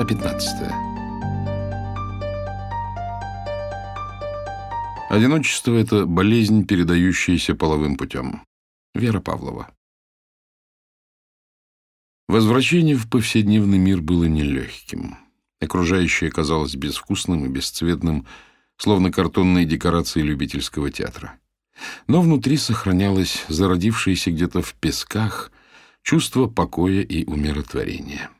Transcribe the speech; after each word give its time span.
Глава 0.00 0.08
15. 0.14 0.72
Одиночество— 5.10 5.74
это 5.74 6.06
болезнь, 6.06 6.64
передающаяся 6.64 7.54
половым 7.54 7.98
путем. 7.98 8.42
Вера 8.94 9.20
Павлова. 9.20 9.68
Возвращение 12.28 12.96
в 12.96 13.10
повседневный 13.10 13.76
мир 13.76 14.00
было 14.00 14.24
нелегким. 14.24 15.18
Окружающее 15.60 16.30
казалось 16.30 16.76
безвкусным 16.76 17.44
и 17.44 17.48
бесцветным, 17.48 18.26
словно 18.78 19.12
картонные 19.12 19.66
декорации 19.66 20.22
любительского 20.22 20.90
театра. 20.90 21.38
Но 22.06 22.22
внутри 22.22 22.56
сохранялось 22.56 23.44
зародившееся 23.48 24.30
где-то 24.30 24.62
в 24.62 24.72
песках 24.76 25.52
чувство 26.02 26.46
покоя 26.46 27.02
и 27.02 27.26
умиротворения. 27.26 28.30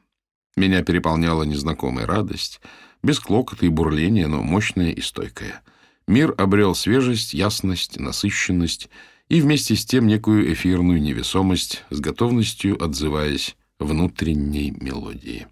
Меня 0.57 0.83
переполняла 0.83 1.45
незнакомая 1.45 2.07
радость, 2.07 2.61
без 3.03 3.19
клокота 3.19 3.67
и 3.67 3.69
бурления, 3.69 4.27
но 4.27 4.43
мощная 4.43 4.91
и 4.91 5.01
стойкая. 5.01 5.63
Мир 6.07 6.35
обрел 6.37 6.75
свежесть, 6.75 7.35
ясность, 7.35 7.99
насыщенность 7.99 8.91
и 9.29 9.41
вместе 9.41 9.77
с 9.77 9.85
тем 9.85 10.07
некую 10.07 10.53
эфирную 10.53 11.01
невесомость, 11.01 11.85
с 11.91 12.01
готовностью 12.01 12.83
отзываясь 12.83 13.57
внутренней 13.79 14.73
мелодии. 14.73 15.47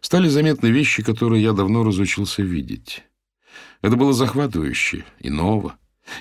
Стали 0.00 0.28
заметны 0.28 0.68
вещи, 0.68 1.02
которые 1.02 1.42
я 1.42 1.52
давно 1.52 1.84
разучился 1.84 2.42
видеть. 2.42 3.02
Это 3.82 3.96
было 3.96 4.12
захватывающе 4.12 5.04
и 5.18 5.30
ново, 5.30 5.76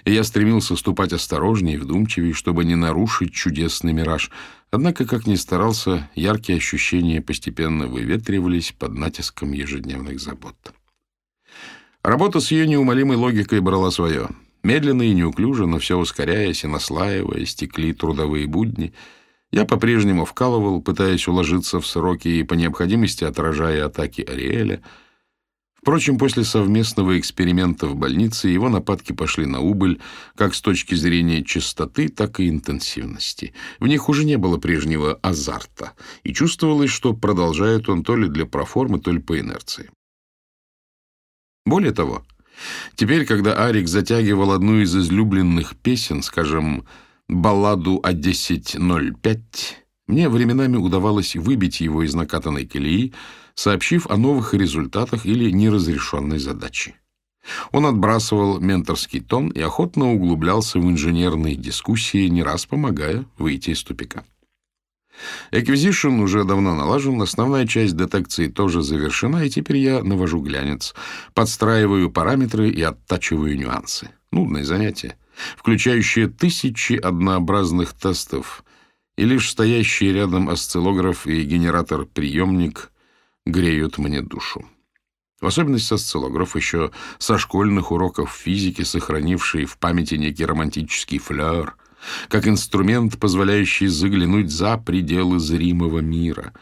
и 0.06 0.14
я 0.14 0.24
стремился 0.24 0.76
ступать 0.76 1.14
осторожнее 1.14 1.76
и 1.76 1.80
вдумчивее, 1.80 2.34
чтобы 2.34 2.66
не 2.66 2.76
нарушить 2.76 3.34
чудесный 3.34 3.94
мираж. 3.94 4.32
Однако, 4.72 5.06
как 5.06 5.28
ни 5.28 5.36
старался, 5.36 6.10
яркие 6.16 6.58
ощущения 6.58 7.22
постепенно 7.22 7.88
выветривались 7.88 8.74
под 8.78 8.94
натиском 8.94 9.52
ежедневных 9.52 10.20
забот. 10.20 10.56
Работа 12.04 12.40
с 12.40 12.52
ее 12.52 12.68
неумолимой 12.68 13.18
логикой 13.18 13.62
брала 13.62 13.92
свое. 13.92 14.30
Медленно 14.64 15.04
и 15.04 15.14
неуклюже, 15.14 15.66
но 15.66 15.80
все 15.80 15.98
ускоряясь 15.98 16.64
и 16.64 16.68
наслаивая, 16.68 17.46
стекли 17.46 17.94
трудовые 17.94 18.48
будни. 18.48 18.94
Я 19.52 19.66
по-прежнему 19.66 20.26
вкалывал, 20.26 20.82
пытаясь 20.82 21.28
уложиться 21.28 21.80
в 21.80 21.88
сроки 21.88 22.28
и 22.28 22.44
по 22.44 22.54
необходимости 22.54 23.24
отражая 23.24 23.86
атаки 23.86 24.22
Ариэля— 24.22 24.82
Впрочем, 25.82 26.18
после 26.18 26.44
совместного 26.44 27.18
эксперимента 27.18 27.88
в 27.88 27.96
больнице 27.96 28.50
его 28.50 28.70
нападки 28.70 29.14
пошли 29.14 29.46
на 29.46 29.62
убыль 29.62 30.02
как 30.36 30.54
с 30.54 30.62
точки 30.62 30.94
зрения 30.96 31.44
частоты, 31.44 32.10
так 32.10 32.40
и 32.40 32.50
интенсивности. 32.50 33.54
В 33.80 33.88
них 33.88 34.10
уже 34.10 34.26
не 34.26 34.38
было 34.38 34.58
прежнего 34.58 35.14
азарта, 35.22 35.94
и 36.24 36.34
чувствовалось, 36.34 36.92
что 36.92 37.14
продолжает 37.14 37.88
он 37.88 38.04
то 38.04 38.18
ли 38.18 38.28
для 38.28 38.46
проформы, 38.46 39.00
то 39.00 39.12
ли 39.12 39.20
по 39.20 39.40
инерции. 39.40 39.90
Более 41.66 41.94
того, 41.94 42.26
теперь, 42.96 43.26
когда 43.26 43.66
Арик 43.66 43.88
затягивал 43.88 44.52
одну 44.52 44.82
из 44.82 44.94
излюбленных 44.96 45.78
песен, 45.78 46.24
скажем, 46.24 46.86
балладу 47.30 48.02
о 48.04 48.12
10.05, 48.12 49.38
мне 50.08 50.28
временами 50.28 50.76
удавалось 50.76 51.36
выбить 51.36 51.82
его 51.82 52.04
из 52.04 52.16
накатанной 52.16 52.66
колеи, 52.66 53.14
сообщив 53.60 54.08
о 54.10 54.16
новых 54.16 54.54
результатах 54.54 55.26
или 55.26 55.52
неразрешенной 55.52 56.40
задаче. 56.40 56.96
Он 57.72 57.86
отбрасывал 57.86 58.60
менторский 58.60 59.20
тон 59.20 59.50
и 59.50 59.60
охотно 59.60 60.14
углублялся 60.14 60.80
в 60.80 60.86
инженерные 60.86 61.56
дискуссии, 61.56 62.28
не 62.28 62.42
раз 62.42 62.66
помогая 62.66 63.26
выйти 63.38 63.72
из 63.72 63.84
тупика. 63.84 64.24
Эквизишн 65.52 66.22
уже 66.22 66.46
давно 66.46 66.74
налажен, 66.74 67.22
основная 67.22 67.68
часть 67.68 67.98
детекции 67.98 68.48
тоже 68.48 68.82
завершена, 68.82 69.44
и 69.44 69.50
теперь 69.50 69.78
я 69.78 70.04
навожу 70.04 70.40
глянец, 70.40 70.94
подстраиваю 71.34 72.10
параметры 72.10 72.70
и 72.70 72.82
оттачиваю 72.82 73.58
нюансы. 73.58 74.10
Нудное 74.32 74.64
занятие, 74.64 75.18
включающее 75.58 76.28
тысячи 76.28 76.94
однообразных 76.94 77.92
тестов, 77.92 78.64
и 79.18 79.26
лишь 79.26 79.50
стоящий 79.50 80.14
рядом 80.14 80.48
осциллограф 80.48 81.28
и 81.28 81.44
генератор-приемник 81.44 82.92
греют 83.52 83.98
мне 83.98 84.22
душу. 84.22 84.66
В 85.42 85.48
особенности 85.48 85.94
осциллограф 85.94 86.56
еще 86.56 86.92
со 87.18 87.38
школьных 87.38 87.92
уроков 87.92 88.32
физики, 88.32 88.82
сохранивший 88.82 89.66
в 89.66 89.78
памяти 89.78 90.16
некий 90.16 90.46
романтический 90.46 91.18
флер, 91.18 91.76
как 92.28 92.48
инструмент, 92.48 93.18
позволяющий 93.20 93.88
заглянуть 93.88 94.52
за 94.52 94.78
пределы 94.78 95.40
зримого 95.40 96.00
мира. 96.00 96.54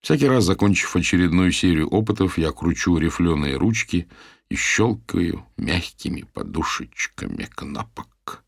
Всякий 0.00 0.26
раз, 0.26 0.44
закончив 0.44 0.94
очередную 0.96 1.52
серию 1.52 1.88
опытов, 1.88 2.38
я 2.38 2.50
кручу 2.50 2.96
рифленые 2.98 3.56
ручки 3.56 4.08
и 4.48 4.56
щелкаю 4.56 5.44
мягкими 5.56 6.22
подушечками 6.32 7.48
кнопок. 7.54 8.42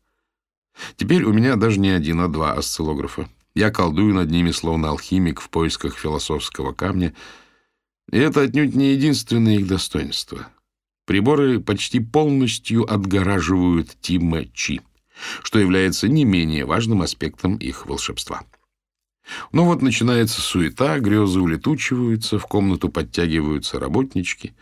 Теперь 0.97 1.23
у 1.23 1.31
меня 1.31 1.55
даже 1.55 1.79
не 1.79 1.91
один, 1.91 2.19
а 2.19 2.27
два 2.27 2.53
осциллографа. 2.53 3.29
Я 3.55 3.69
колдую 3.69 4.15
над 4.15 4.31
ними, 4.31 4.51
словно 4.51 4.89
алхимик 4.89 5.39
в 5.39 5.49
поисках 5.49 5.95
философского 5.95 6.73
камня— 6.73 7.13
и 8.11 8.17
это 8.17 8.41
отнюдь 8.41 8.75
не 8.75 8.93
единственное 8.93 9.57
их 9.57 9.67
достоинство. 9.67 10.47
Приборы 11.05 11.59
почти 11.59 11.99
полностью 11.99 12.91
отгораживают 12.91 13.97
Тима 14.01 14.45
Чи, 14.53 14.81
что 15.43 15.59
является 15.59 16.07
не 16.07 16.23
менее 16.23 16.65
важным 16.65 17.01
аспектом 17.01 17.57
их 17.57 17.85
волшебства. 17.85 18.43
Но 19.51 19.65
вот 19.65 19.81
начинается 19.81 20.41
суета, 20.41 20.99
грезы 20.99 21.39
улетучиваются, 21.39 22.39
в 22.39 22.45
комнату 22.45 22.89
подтягиваются 22.89 23.79
работнички, 23.79 24.53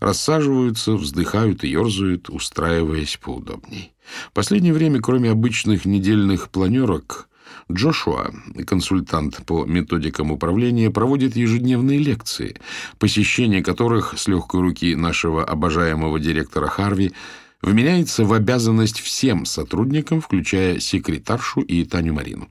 рассаживаются, 0.00 0.94
вздыхают 0.94 1.62
и 1.64 1.68
ерзают, 1.68 2.28
устраиваясь 2.28 3.16
поудобней. 3.16 3.92
В 4.30 4.32
последнее 4.32 4.72
время, 4.72 5.00
кроме 5.00 5.30
обычных 5.30 5.84
недельных 5.84 6.50
планерок, 6.50 7.27
Джошуа, 7.70 8.32
консультант 8.66 9.44
по 9.46 9.64
методикам 9.64 10.30
управления, 10.30 10.90
проводит 10.90 11.36
ежедневные 11.36 11.98
лекции, 11.98 12.56
посещение 12.98 13.62
которых 13.62 14.14
с 14.18 14.26
легкой 14.28 14.62
руки 14.62 14.94
нашего 14.94 15.44
обожаемого 15.44 16.18
директора 16.18 16.66
Харви 16.68 17.12
вменяется 17.62 18.24
в 18.24 18.32
обязанность 18.32 19.00
всем 19.00 19.44
сотрудникам, 19.44 20.20
включая 20.20 20.78
секретаршу 20.78 21.60
и 21.60 21.84
Таню 21.84 22.14
Марину. 22.14 22.48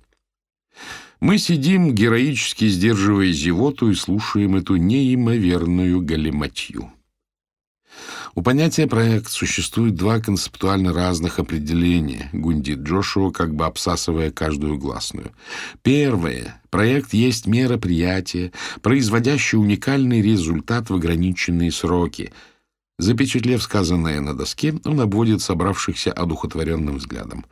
Мы 1.19 1.40
сидим, 1.40 1.96
героически 1.96 2.68
сдерживая 2.68 3.31
зевоту, 3.31 3.90
и 3.90 3.96
слушаем 3.96 4.56
эту 4.56 4.75
неимоверную 4.75 6.00
галиматью. 6.02 6.91
У 8.38 8.44
понятия 8.44 8.86
«проект» 8.86 9.31
существует 9.31 9.96
два 9.96 10.20
концептуально 10.20 10.94
разных 10.94 11.40
определения, 11.40 12.30
гундит 12.34 12.81
Джошуа, 12.81 13.31
как 13.31 13.56
бы 13.56 13.66
обсасывая 13.66 14.30
каждую 14.30 14.78
гласную. 14.78 15.31
Первое. 15.81 16.62
Проект 16.70 17.16
есть 17.16 17.47
мероприятие, 17.47 18.52
производящее 18.84 19.59
уникальный 19.59 20.22
результат 20.22 20.92
в 20.92 20.94
ограниченные 20.94 21.72
сроки. 21.72 22.31
Запечатлев 23.00 23.64
сказанное 23.64 24.22
на 24.22 24.35
доске, 24.35 24.79
он 24.85 25.02
обводит 25.02 25.41
собравшихся 25.41 26.14
одухотворенным 26.14 26.97
взглядом. 26.97 27.44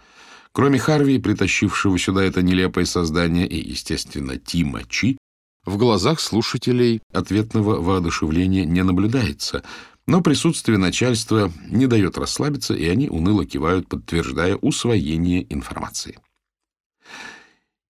Кроме 0.52 0.78
Харви, 0.78 1.18
притащившего 1.18 1.98
сюда 1.98 2.24
это 2.24 2.44
нелепое 2.44 2.86
создание, 2.86 3.48
и, 3.48 3.72
естественно, 3.72 4.38
Тима 4.38 4.84
Чи, 4.88 5.18
в 5.66 5.78
глазах 5.78 6.20
слушателей 6.20 7.02
ответного 7.12 7.82
воодушевления 7.82 8.66
не 8.66 8.84
наблюдается— 8.84 9.64
но 10.08 10.22
присутствие 10.22 10.78
начальства 10.78 11.52
не 11.68 11.88
дает 11.88 12.18
расслабиться, 12.18 12.74
и 12.74 12.88
они 12.88 13.10
уныло 13.10 13.46
кивают, 13.46 13.88
подтверждая 13.88 14.56
усвоение 14.56 15.52
информации. 15.52 16.20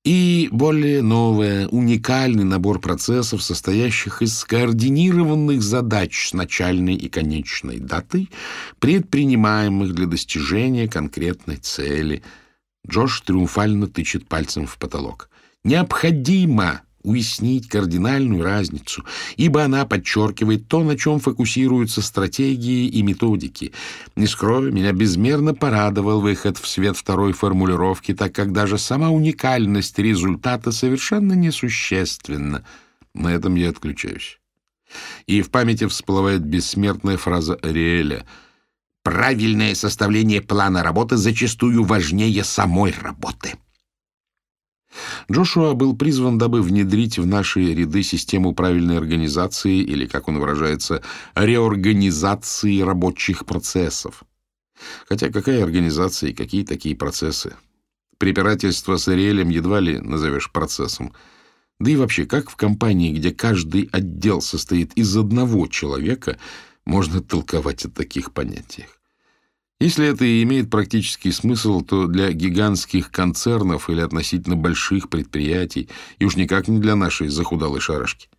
И 0.05 0.49
более 0.51 1.01
новое, 1.01 1.67
уникальный 1.67 2.43
набор 2.43 2.79
процессов, 2.79 3.41
состоящих 3.41 4.21
из 4.21 4.37
скоординированных 4.37 5.63
задач 5.63 6.27
с 6.27 6.33
начальной 6.33 6.93
и 6.93 7.09
конечной 7.09 7.79
датой, 7.79 8.29
предпринимаемых 8.77 9.93
для 9.95 10.05
достижения 10.05 10.87
конкретной 10.87 11.57
цели. 11.57 12.21
Джош 12.87 13.21
триумфально 13.21 13.87
тычет 13.87 14.27
пальцем 14.27 14.67
в 14.67 14.77
потолок. 14.77 15.31
Необходимо 15.63 16.81
уяснить 17.05 17.69
кардинальную 17.69 18.43
разницу, 18.43 19.05
ибо 19.37 19.63
она 19.63 19.85
подчеркивает 19.85 20.67
то, 20.67 20.83
на 20.83 20.97
чем 20.97 21.19
фокусируются 21.19 22.01
стратегии 22.01 22.87
и 22.87 23.01
методики. 23.03 23.71
Не 24.15 24.27
скрою, 24.27 24.73
меня 24.73 24.91
безмерно 24.91 25.53
порадовал 25.53 26.21
выход 26.21 26.57
в 26.57 26.67
свет 26.67 26.97
второй 26.97 27.33
формулировки, 27.33 28.13
так 28.13 28.33
как 28.33 28.51
даже 28.51 28.77
сама 28.77 29.09
уникальность 29.09 29.97
результата 29.99 30.71
совершенно 30.71 31.33
несущественна. 31.33 32.65
На 33.13 33.33
этом 33.33 33.55
я 33.55 33.69
отключаюсь. 33.69 34.39
И 35.27 35.41
в 35.41 35.49
памяти 35.49 35.87
всплывает 35.87 36.41
бессмертная 36.41 37.17
фраза 37.17 37.55
Ариэля 37.55 38.25
«Правильное 39.03 39.75
составление 39.75 40.41
плана 40.41 40.83
работы 40.83 41.17
зачастую 41.17 41.83
важнее 41.83 42.43
самой 42.43 42.93
работы». 43.01 43.53
Джошуа 45.31 45.73
был 45.73 45.95
призван, 45.95 46.37
дабы 46.37 46.61
внедрить 46.61 47.17
в 47.17 47.25
наши 47.25 47.73
ряды 47.73 48.03
систему 48.03 48.53
правильной 48.53 48.97
организации 48.97 49.79
или, 49.79 50.05
как 50.05 50.27
он 50.27 50.39
выражается, 50.39 51.01
реорганизации 51.35 52.81
рабочих 52.81 53.45
процессов. 53.45 54.23
Хотя 55.07 55.29
какая 55.29 55.63
организация 55.63 56.31
и 56.31 56.33
какие 56.33 56.63
такие 56.63 56.95
процессы? 56.95 57.55
Препирательство 58.17 58.97
с 58.97 59.07
Ариэлем 59.07 59.49
едва 59.49 59.79
ли 59.79 59.99
назовешь 59.99 60.51
процессом. 60.51 61.13
Да 61.79 61.91
и 61.91 61.95
вообще, 61.95 62.25
как 62.25 62.49
в 62.49 62.55
компании, 62.55 63.11
где 63.11 63.31
каждый 63.31 63.89
отдел 63.91 64.41
состоит 64.41 64.93
из 64.93 65.15
одного 65.17 65.67
человека, 65.67 66.37
можно 66.85 67.21
толковать 67.21 67.85
о 67.85 67.89
таких 67.89 68.31
понятиях? 68.31 68.94
Если 69.79 70.07
это 70.07 70.23
и 70.23 70.41
имеет 70.43 70.69
практический 70.69 71.31
смысл, 71.31 71.81
то 71.81 72.07
для 72.07 72.31
гигантских 72.31 73.11
концернов 73.11 73.89
или 73.89 73.99
относительно 73.99 74.55
больших 74.55 75.09
предприятий, 75.09 75.89
и 76.17 76.25
уж 76.25 76.37
никак 76.37 76.69
не 76.69 76.79
для 76.79 76.95
нашей 76.95 77.27
захудалой 77.27 77.81
шарашки. 77.81 78.29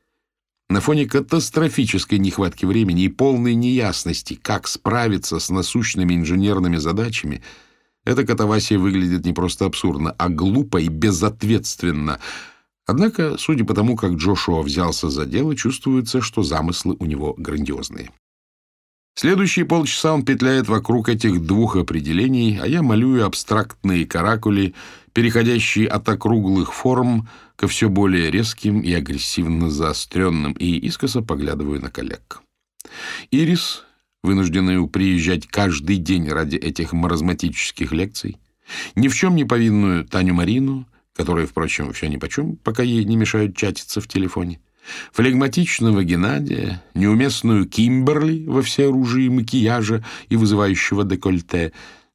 На 0.68 0.80
фоне 0.80 1.06
катастрофической 1.06 2.18
нехватки 2.18 2.64
времени 2.64 3.04
и 3.04 3.08
полной 3.08 3.54
неясности, 3.54 4.34
как 4.34 4.66
справиться 4.66 5.38
с 5.38 5.50
насущными 5.50 6.14
инженерными 6.14 6.76
задачами, 6.76 7.42
эта 8.04 8.24
катавасия 8.24 8.78
выглядит 8.78 9.24
не 9.26 9.32
просто 9.32 9.66
абсурдно, 9.66 10.12
а 10.12 10.28
глупо 10.28 10.78
и 10.78 10.88
безответственно. 10.88 12.18
Однако, 12.86 13.36
судя 13.36 13.64
по 13.64 13.74
тому, 13.74 13.94
как 13.96 14.12
Джошуа 14.12 14.62
взялся 14.62 15.10
за 15.10 15.26
дело, 15.26 15.54
чувствуется, 15.54 16.20
что 16.20 16.42
замыслы 16.42 16.96
у 16.98 17.04
него 17.04 17.34
грандиозные. 17.36 18.10
Следующие 19.18 19.64
полчаса 19.64 20.12
он 20.12 20.26
петляет 20.26 20.68
вокруг 20.68 21.08
этих 21.08 21.40
двух 21.40 21.76
определений, 21.76 22.58
а 22.60 22.66
я 22.66 22.82
малюю 22.82 23.24
абстрактные 23.24 24.04
каракули, 24.04 24.74
переходящие 25.14 25.88
от 25.88 26.06
округлых 26.06 26.74
форм 26.74 27.26
ко 27.56 27.66
все 27.66 27.88
более 27.88 28.30
резким 28.30 28.80
и 28.80 28.92
агрессивно 28.92 29.70
заостренным, 29.70 30.52
и 30.52 30.76
искоса 30.86 31.22
поглядываю 31.22 31.80
на 31.80 31.90
коллег. 31.90 32.42
Ирис, 33.30 33.84
вынужденную 34.22 34.86
приезжать 34.86 35.46
каждый 35.46 35.96
день 35.96 36.28
ради 36.28 36.56
этих 36.56 36.92
маразматических 36.92 37.92
лекций, 37.92 38.36
ни 38.96 39.08
в 39.08 39.14
чем 39.14 39.34
не 39.34 39.46
повинную 39.46 40.04
Таню 40.04 40.34
Марину, 40.34 40.86
которая, 41.14 41.46
впрочем, 41.46 41.94
все 41.94 42.08
нипочем, 42.08 42.56
пока 42.56 42.82
ей 42.82 43.02
не 43.04 43.16
мешают 43.16 43.56
чатиться 43.56 44.02
в 44.02 44.08
телефоне, 44.08 44.60
флегматичного 45.12 46.04
Геннадия, 46.04 46.82
неуместную 46.94 47.66
Кимберли 47.66 48.46
во 48.46 48.62
всеоружии 48.62 49.28
макияжа 49.28 50.04
и 50.28 50.36
вызывающего 50.36 51.04
декольте, 51.04 51.72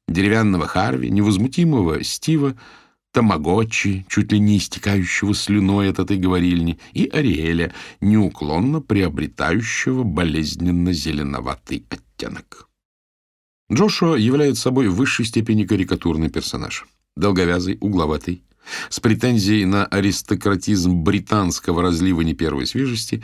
деревянного 0.08 0.66
Харви, 0.66 1.10
невозмутимого 1.10 2.02
Стива, 2.04 2.56
Тамагочи, 3.12 4.06
чуть 4.08 4.32
ли 4.32 4.38
не 4.38 4.56
истекающего 4.56 5.34
слюной 5.34 5.90
от 5.90 5.98
этой 5.98 6.16
говорильни, 6.16 6.78
и 6.94 7.06
Ариэля, 7.06 7.74
неуклонно 8.00 8.80
приобретающего 8.80 10.02
болезненно-зеленоватый 10.02 11.84
оттенок. 11.90 12.70
Джошуа 13.70 14.16
является 14.16 14.62
собой 14.62 14.88
в 14.88 14.94
высшей 14.94 15.26
степени 15.26 15.64
карикатурный 15.64 16.30
персонаж. 16.30 16.86
Долговязый, 17.16 17.76
угловатый, 17.80 18.42
с 18.88 19.00
претензией 19.00 19.64
на 19.64 19.86
аристократизм 19.86 21.02
британского 21.02 21.82
разлива 21.82 22.22
не 22.22 22.34
первой 22.34 22.66
свежести, 22.66 23.22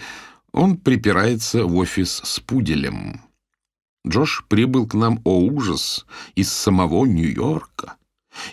он 0.53 0.77
припирается 0.77 1.65
в 1.65 1.77
офис 1.77 2.21
с 2.25 2.41
пуделем. 2.41 3.21
Джош 4.07 4.45
прибыл 4.49 4.87
к 4.87 4.95
нам, 4.95 5.21
о 5.25 5.39
ужас, 5.41 6.07
из 6.35 6.51
самого 6.51 7.05
Нью-Йорка, 7.05 7.97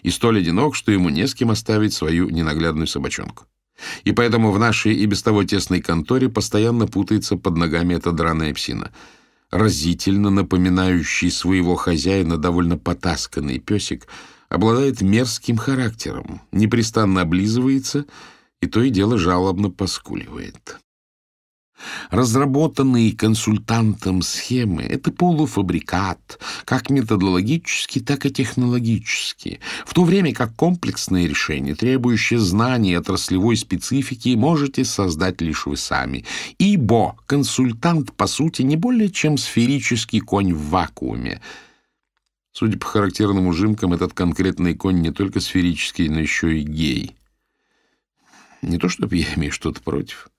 и 0.03 0.09
столь 0.09 0.39
одинок, 0.39 0.75
что 0.75 0.91
ему 0.91 1.09
не 1.09 1.27
с 1.27 1.33
кем 1.33 1.51
оставить 1.51 1.93
свою 1.93 2.29
ненаглядную 2.29 2.87
собачонку. 2.87 3.45
И 4.03 4.11
поэтому 4.11 4.51
в 4.51 4.59
нашей 4.59 4.93
и 4.95 5.05
без 5.05 5.21
того 5.21 5.43
тесной 5.43 5.81
конторе 5.81 6.29
постоянно 6.29 6.87
путается 6.87 7.35
под 7.35 7.57
ногами 7.57 7.93
эта 7.93 8.11
драная 8.11 8.53
псина. 8.53 8.91
Разительно 9.51 10.29
напоминающий 10.29 11.29
своего 11.29 11.75
хозяина 11.75 12.37
довольно 12.37 12.77
потасканный 12.77 13.59
песик— 13.59 14.07
обладает 14.55 15.01
мерзким 15.01 15.57
характером, 15.57 16.41
непрестанно 16.53 17.21
облизывается 17.21 18.05
и 18.61 18.67
то 18.67 18.81
и 18.81 18.89
дело 18.89 19.17
жалобно 19.17 19.69
поскуливает. 19.69 20.77
Разработанные 22.09 23.11
консультантом 23.11 24.21
схемы— 24.21 24.83
это 24.83 25.11
полуфабрикат, 25.11 26.39
как 26.63 26.89
методологически, 26.89 27.99
так 27.99 28.25
и 28.25 28.31
технологически, 28.31 29.59
в 29.85 29.93
то 29.93 30.05
время 30.05 30.33
как 30.33 30.55
комплексное 30.55 31.27
решение, 31.27 31.75
требующее 31.75 32.39
знаний 32.39 32.95
отраслевой 32.95 33.57
специфики, 33.57 34.35
можете 34.35 34.85
создать 34.85 35.41
лишь 35.41 35.65
вы 35.65 35.75
сами, 35.75 36.23
ибо 36.57 37.17
консультант, 37.25 38.13
по 38.13 38.25
сути, 38.25 38.61
не 38.61 38.77
более 38.77 39.11
чем 39.11 39.37
сферический 39.37 40.21
конь 40.21 40.53
в 40.53 40.69
вакууме— 40.69 41.41
Судя 42.57 42.77
по 42.79 42.85
характерным 42.85 43.47
ужимкам, 43.47 43.91
этот 43.91 44.13
конкретный 44.13 44.75
конь 44.75 45.01
не 45.01 45.11
только 45.11 45.41
сферический, 45.41 46.07
но 46.07 46.21
еще 46.21 46.57
и 46.57 46.61
гей. 46.61 47.17
Не 48.61 48.77
то 48.77 48.87
чтобы 48.87 49.17
я 49.17 49.25
имею 49.35 49.51
что-то 49.51 49.81
против, 49.81 50.29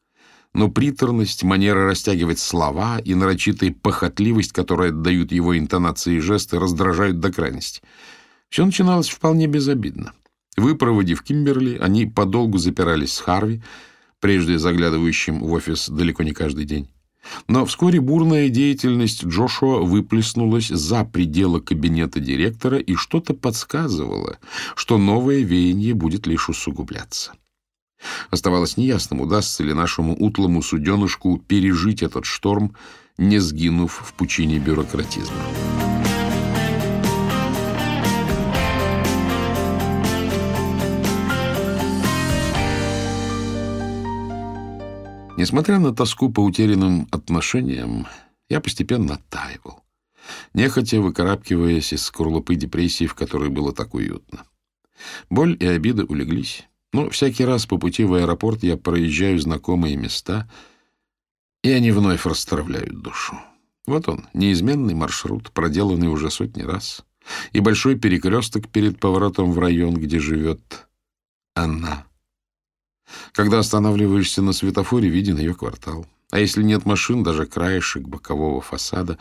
но 0.55 0.71
приторность, 0.71 1.43
манера 1.43 1.85
растягивать 1.85 2.39
слова 2.39 3.01
и 3.01 3.15
нарочитая 3.15 3.71
похотливость, 3.71 4.53
которые 4.53 4.93
отдают 4.93 5.31
его 5.31 5.59
интонации 5.59 6.15
и 6.15 6.21
жесты, 6.21 6.59
раздражают 6.59 7.21
до 7.21 7.31
крайности. 7.31 7.83
Все 8.49 8.65
начиналось 8.65 9.11
вполне 9.11 9.47
безобидно. 9.47 10.15
Выпроводив 10.57 11.23
Кимберли, 11.23 11.77
они 11.77 12.07
подолгу 12.07 12.57
запирались 12.57 13.13
с 13.13 13.21
Харви, 13.21 13.63
прежде 14.21 14.59
заглядывающим 14.59 15.41
в 15.41 15.53
офис 15.53 15.91
далеко 15.91 16.23
не 16.23 16.33
каждый 16.33 16.65
день. 16.65 16.89
Но 17.49 17.65
вскоре 17.67 18.01
бурная 18.01 18.49
деятельность 18.49 19.25
Джошуа 19.25 19.81
выплеснулась 19.81 20.69
за 20.69 21.05
пределы 21.05 21.61
кабинета 21.61 22.21
директора, 22.21 22.79
и 22.79 22.95
что-то 22.95 23.35
подсказывало, 23.35 24.39
что 24.75 24.99
новое 24.99 25.41
веяние 25.41 25.95
будет 25.95 26.27
лишь 26.27 26.49
усугубляться. 26.49 27.33
Оставалось 28.31 28.77
неясным, 28.77 29.21
удастся 29.21 29.63
ли 29.63 29.73
нашему 29.73 30.15
утлому 30.15 30.63
суденышку 30.63 31.39
пережить 31.39 32.03
этот 32.03 32.25
шторм, 32.25 32.77
не 33.19 33.39
сгинув 33.39 34.03
в 34.07 34.13
пучине 34.13 34.59
бюрократизма. 34.59 35.37
Несмотря 45.47 45.79
на 45.79 45.95
тоску 45.95 46.29
по 46.29 46.41
утерянным 46.41 47.07
отношениям, 47.13 48.09
я 48.49 48.61
постепенно 48.61 49.15
оттаивал, 49.15 49.85
нехотя 50.55 51.01
выкарабкиваясь 51.01 51.93
из 51.93 52.03
скорлупы 52.03 52.57
депрессии, 52.57 53.07
в 53.07 53.15
которой 53.15 53.49
было 53.49 53.73
так 53.73 53.95
уютно. 53.95 54.43
Боль 55.31 55.57
и 55.61 55.65
обида 55.65 56.05
улеглись, 56.05 56.67
но 56.93 57.11
всякий 57.11 57.45
раз 57.45 57.65
по 57.65 57.79
пути 57.79 58.03
в 58.03 58.15
аэропорт 58.15 58.65
я 58.65 58.77
проезжаю 58.77 59.39
знакомые 59.39 59.95
места, 59.95 60.51
и 61.63 61.71
они 61.71 61.93
вновь 61.93 62.27
расстравляют 62.27 63.01
душу. 63.01 63.39
Вот 63.87 64.09
он, 64.09 64.27
неизменный 64.35 64.95
маршрут, 64.95 65.53
проделанный 65.53 66.09
уже 66.09 66.29
сотни 66.29 66.63
раз, 66.63 67.05
и 67.53 67.61
большой 67.61 67.95
перекресток 67.97 68.69
перед 68.69 68.99
поворотом 68.99 69.53
в 69.53 69.61
район, 69.61 69.95
где 69.95 70.19
живет 70.19 70.89
она. 71.55 72.05
Когда 73.33 73.59
останавливаешься 73.59 74.43
на 74.43 74.53
светофоре, 74.53 75.09
виден 75.09 75.39
ее 75.39 75.55
квартал. 75.55 76.07
А 76.31 76.39
если 76.41 76.63
нет 76.63 76.87
машин, 76.87 77.23
даже 77.23 77.47
краешек 77.47 78.03
бокового 78.03 78.61
фасада, 78.61 79.19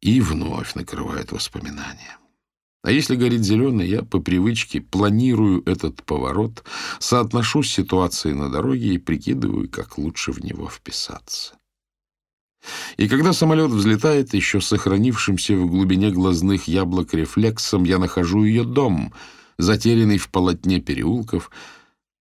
и 0.00 0.20
вновь 0.20 0.74
накрывает 0.74 1.32
воспоминания. 1.32 2.18
А 2.84 2.92
если 2.92 3.16
горит 3.16 3.42
зеленый, 3.42 3.88
я 3.88 4.02
по 4.02 4.20
привычке 4.20 4.80
планирую 4.80 5.62
этот 5.66 6.02
поворот, 6.04 6.64
соотношу 7.00 7.62
с 7.62 7.70
ситуацией 7.70 8.34
на 8.34 8.50
дороге 8.50 8.94
и 8.94 8.98
прикидываю, 8.98 9.68
как 9.68 9.98
лучше 9.98 10.32
в 10.32 10.42
него 10.44 10.68
вписаться. 10.68 11.54
И 12.96 13.08
когда 13.08 13.32
самолет 13.32 13.70
взлетает, 13.70 14.34
еще 14.34 14.60
сохранившимся 14.60 15.56
в 15.56 15.68
глубине 15.68 16.10
глазных 16.10 16.68
яблок 16.68 17.14
рефлексом, 17.14 17.84
я 17.84 17.98
нахожу 17.98 18.44
ее 18.44 18.64
дом, 18.64 19.12
затерянный 19.58 20.18
в 20.18 20.28
полотне 20.28 20.80
переулков, 20.80 21.50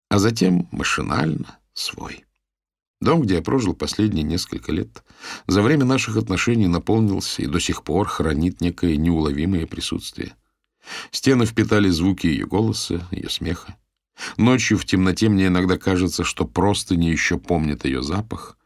а 0.10 0.20
затем 0.20 0.68
машинально 0.72 1.58
свой. 1.74 2.26
Дом, 3.00 3.22
где 3.22 3.36
я 3.36 3.42
прожил 3.42 3.76
последние 3.76 4.24
несколько 4.24 4.72
лет, 4.72 5.04
за 5.46 5.62
время 5.62 5.86
наших 5.86 6.18
отношений 6.18 6.68
наполнился 6.68 7.44
и 7.44 7.48
до 7.48 7.60
сих 7.60 7.84
пор 7.84 8.08
хранит 8.08 8.60
некое 8.60 8.98
неуловимое 8.98 9.68
присутствие. 9.68 10.34
Стены 11.12 11.46
впитали 11.46 11.90
звуки 11.90 12.28
ее 12.28 12.48
голоса, 12.48 13.08
ее 13.12 13.30
смеха. 13.30 13.76
Ночью 14.38 14.78
в 14.78 14.86
темноте 14.86 15.30
мне 15.30 15.48
иногда 15.48 15.78
кажется, 15.78 16.24
что 16.24 16.46
просто 16.46 16.96
не 16.96 17.12
еще 17.12 17.38
помнит 17.38 17.86
ее 17.86 18.02
запах. 18.02 18.58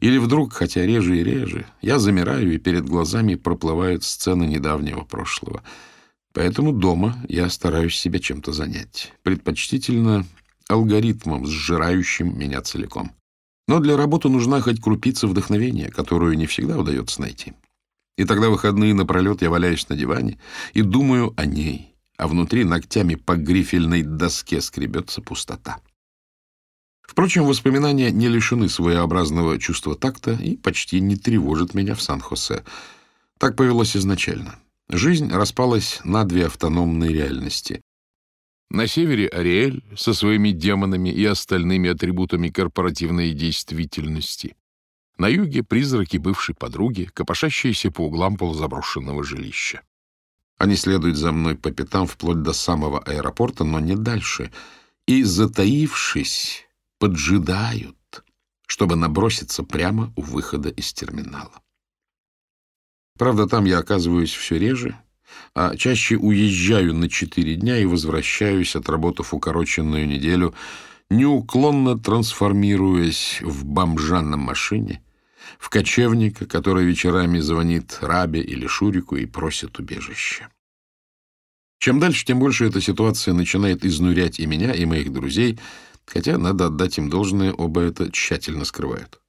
Или 0.00 0.18
вдруг, 0.18 0.52
хотя 0.52 0.84
реже 0.84 1.18
и 1.18 1.24
реже, 1.24 1.66
я 1.80 1.98
замираю, 1.98 2.54
и 2.54 2.58
перед 2.58 2.86
глазами 2.86 3.34
проплывают 3.34 4.04
сцены 4.04 4.44
недавнего 4.44 5.02
прошлого. 5.02 5.62
Поэтому 6.32 6.72
дома 6.72 7.16
я 7.28 7.48
стараюсь 7.50 7.96
себя 7.96 8.18
чем-то 8.20 8.52
занять. 8.52 9.12
Предпочтительно 9.22 10.26
алгоритмом, 10.70 11.46
сжирающим 11.46 12.38
меня 12.38 12.62
целиком. 12.62 13.12
Но 13.68 13.78
для 13.78 13.96
работы 13.96 14.28
нужна 14.28 14.60
хоть 14.60 14.80
крупица 14.80 15.26
вдохновения, 15.26 15.90
которую 15.90 16.36
не 16.36 16.46
всегда 16.46 16.78
удается 16.78 17.20
найти. 17.20 17.52
И 18.16 18.24
тогда 18.24 18.50
выходные 18.50 18.94
напролет 18.94 19.42
я 19.42 19.50
валяюсь 19.50 19.88
на 19.88 19.96
диване 19.96 20.38
и 20.72 20.82
думаю 20.82 21.32
о 21.36 21.46
ней, 21.46 21.94
а 22.16 22.28
внутри 22.28 22.64
ногтями 22.64 23.14
по 23.14 23.36
грифельной 23.36 24.02
доске 24.02 24.60
скребется 24.60 25.22
пустота. 25.22 25.78
Впрочем, 27.02 27.44
воспоминания 27.44 28.10
не 28.10 28.28
лишены 28.28 28.68
своеобразного 28.68 29.58
чувства 29.58 29.96
такта 29.96 30.32
и 30.32 30.56
почти 30.56 31.00
не 31.00 31.16
тревожат 31.16 31.74
меня 31.74 31.94
в 31.94 32.02
Сан-Хосе. 32.02 32.62
Так 33.38 33.56
повелось 33.56 33.96
изначально. 33.96 34.60
Жизнь 34.88 35.30
распалась 35.32 36.00
на 36.04 36.24
две 36.24 36.46
автономные 36.46 37.12
реальности. 37.12 37.80
На 38.70 38.86
севере 38.86 39.26
Ариэль 39.26 39.82
со 39.96 40.14
своими 40.14 40.50
демонами 40.50 41.08
и 41.08 41.24
остальными 41.24 41.90
атрибутами 41.90 42.48
корпоративной 42.50 43.32
действительности. 43.32 44.54
На 45.18 45.26
юге 45.26 45.64
призраки 45.64 46.18
бывшей 46.18 46.54
подруги, 46.54 47.10
копошащиеся 47.12 47.90
по 47.90 48.02
углам 48.02 48.36
полузаброшенного 48.36 49.24
жилища. 49.24 49.82
Они 50.56 50.76
следуют 50.76 51.16
за 51.16 51.32
мной 51.32 51.56
по 51.56 51.72
пятам 51.72 52.06
вплоть 52.06 52.42
до 52.42 52.52
самого 52.52 53.00
аэропорта, 53.00 53.64
но 53.64 53.80
не 53.80 53.96
дальше. 53.96 54.52
И, 55.04 55.24
затаившись, 55.24 56.68
поджидают, 56.98 58.24
чтобы 58.66 58.94
наброситься 58.94 59.64
прямо 59.64 60.12
у 60.14 60.22
выхода 60.22 60.68
из 60.68 60.92
терминала. 60.92 61.60
Правда, 63.18 63.48
там 63.48 63.64
я 63.64 63.78
оказываюсь 63.78 64.32
все 64.32 64.58
реже, 64.58 64.96
а 65.54 65.76
чаще 65.76 66.16
уезжаю 66.16 66.94
на 66.94 67.08
четыре 67.08 67.56
дня 67.56 67.78
и 67.78 67.84
возвращаюсь, 67.84 68.76
отработав 68.76 69.34
укороченную 69.34 70.06
неделю, 70.06 70.54
неуклонно 71.10 71.98
трансформируясь 71.98 73.40
в 73.42 73.64
бомжа 73.64 74.22
на 74.22 74.36
машине, 74.36 75.02
в 75.58 75.68
кочевника, 75.68 76.46
который 76.46 76.84
вечерами 76.84 77.40
звонит 77.40 77.98
Рабе 78.00 78.40
или 78.40 78.66
Шурику 78.66 79.16
и 79.16 79.26
просит 79.26 79.78
убежища. 79.78 80.48
Чем 81.78 81.98
дальше, 81.98 82.24
тем 82.26 82.38
больше 82.38 82.66
эта 82.66 82.80
ситуация 82.80 83.34
начинает 83.34 83.84
изнурять 83.84 84.38
и 84.38 84.46
меня, 84.46 84.72
и 84.72 84.84
моих 84.84 85.12
друзей, 85.12 85.58
хотя, 86.06 86.38
надо 86.38 86.66
отдать 86.66 86.98
им 86.98 87.08
должное, 87.08 87.52
оба 87.52 87.80
это 87.80 88.12
тщательно 88.12 88.64
скрывают. 88.64 89.20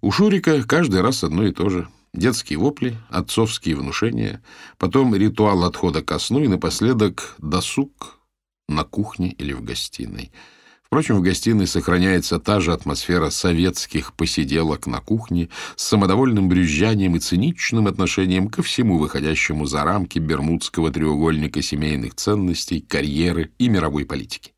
У 0.00 0.10
Шурика 0.10 0.62
каждый 0.64 1.02
раз 1.02 1.22
одно 1.24 1.46
и 1.46 1.52
то 1.52 1.68
же— 1.68 1.88
Детские 2.14 2.60
вопли, 2.60 2.96
отцовские 3.10 3.74
внушения, 3.74 4.40
потом 4.78 5.16
ритуал 5.16 5.64
отхода 5.64 6.00
ко 6.00 6.20
сну 6.20 6.44
и 6.44 6.48
напоследок 6.48 7.34
досуг 7.38 8.20
на 8.68 8.84
кухне 8.84 9.32
или 9.32 9.52
в 9.52 9.64
гостиной. 9.64 10.30
Впрочем, 10.84 11.16
в 11.16 11.22
гостиной 11.22 11.66
сохраняется 11.66 12.38
та 12.38 12.60
же 12.60 12.72
атмосфера 12.72 13.30
советских 13.30 14.12
посиделок 14.12 14.86
на 14.86 15.00
кухне 15.00 15.48
с 15.74 15.82
самодовольным 15.82 16.48
брюзжанием 16.48 17.16
и 17.16 17.18
циничным 17.18 17.88
отношением 17.88 18.48
ко 18.48 18.62
всему 18.62 18.98
выходящему 18.98 19.66
за 19.66 19.82
рамки 19.82 20.20
бермудского 20.20 20.92
треугольника 20.92 21.62
семейных 21.62 22.14
ценностей, 22.14 22.80
карьеры 22.80 23.50
и 23.58 23.68
мировой 23.68 24.06
политики. 24.06 24.52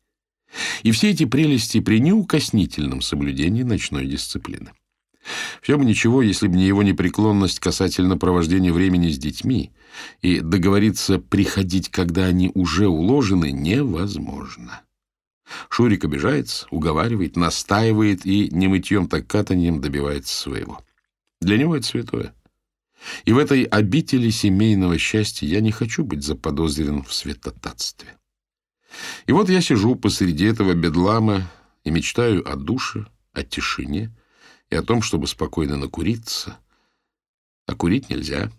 И 0.83 0.91
все 0.91 1.09
эти 1.09 1.25
прелести 1.25 1.79
при 1.79 1.99
неукоснительном 2.01 3.01
соблюдении 3.01 3.63
ночной 3.63 4.05
дисциплины. 4.05 4.73
Все 5.61 5.77
бы 5.77 5.85
ничего, 5.85 6.21
если 6.21 6.47
бы 6.47 6.55
не 6.55 6.65
его 6.65 6.83
непреклонность 6.83 7.59
касательно 7.59 8.17
провождения 8.17 8.71
времени 8.71 9.09
с 9.09 9.17
детьми, 9.17 9.71
и 10.21 10.39
договориться 10.39 11.19
приходить, 11.19 11.89
когда 11.89 12.25
они 12.25 12.51
уже 12.53 12.87
уложены, 12.87 13.51
невозможно. 13.51 14.81
Шурик 15.69 16.05
обижается, 16.05 16.67
уговаривает, 16.71 17.35
настаивает 17.35 18.25
и 18.25 18.49
не 18.51 18.67
мытьем, 18.67 19.07
так 19.07 19.27
катанием 19.27 19.81
добивается 19.81 20.37
своего. 20.37 20.81
Для 21.41 21.57
него 21.57 21.75
это 21.75 21.85
святое. 21.85 22.33
И 23.25 23.31
в 23.31 23.37
этой 23.37 23.63
обители 23.63 24.29
семейного 24.29 24.97
счастья 24.97 25.47
я 25.47 25.61
не 25.61 25.71
хочу 25.71 26.03
быть 26.03 26.23
заподозрен 26.23 27.03
в 27.03 27.13
святотатстве. 27.13 28.17
И 29.25 29.31
вот 29.31 29.49
я 29.49 29.61
сижу 29.61 29.95
посреди 29.95 30.45
этого 30.45 30.73
бедлама 30.73 31.49
и 31.83 31.91
мечтаю 31.91 32.49
о 32.49 32.55
душе, 32.55 33.05
о 33.33 33.43
тишине, 33.43 34.11
и 34.69 34.75
о 34.75 34.83
том, 34.83 35.01
чтобы 35.01 35.27
спокойно 35.27 35.77
накуриться. 35.77 36.57
А 37.65 37.75
курить 37.75 38.09
нельзя. 38.09 38.51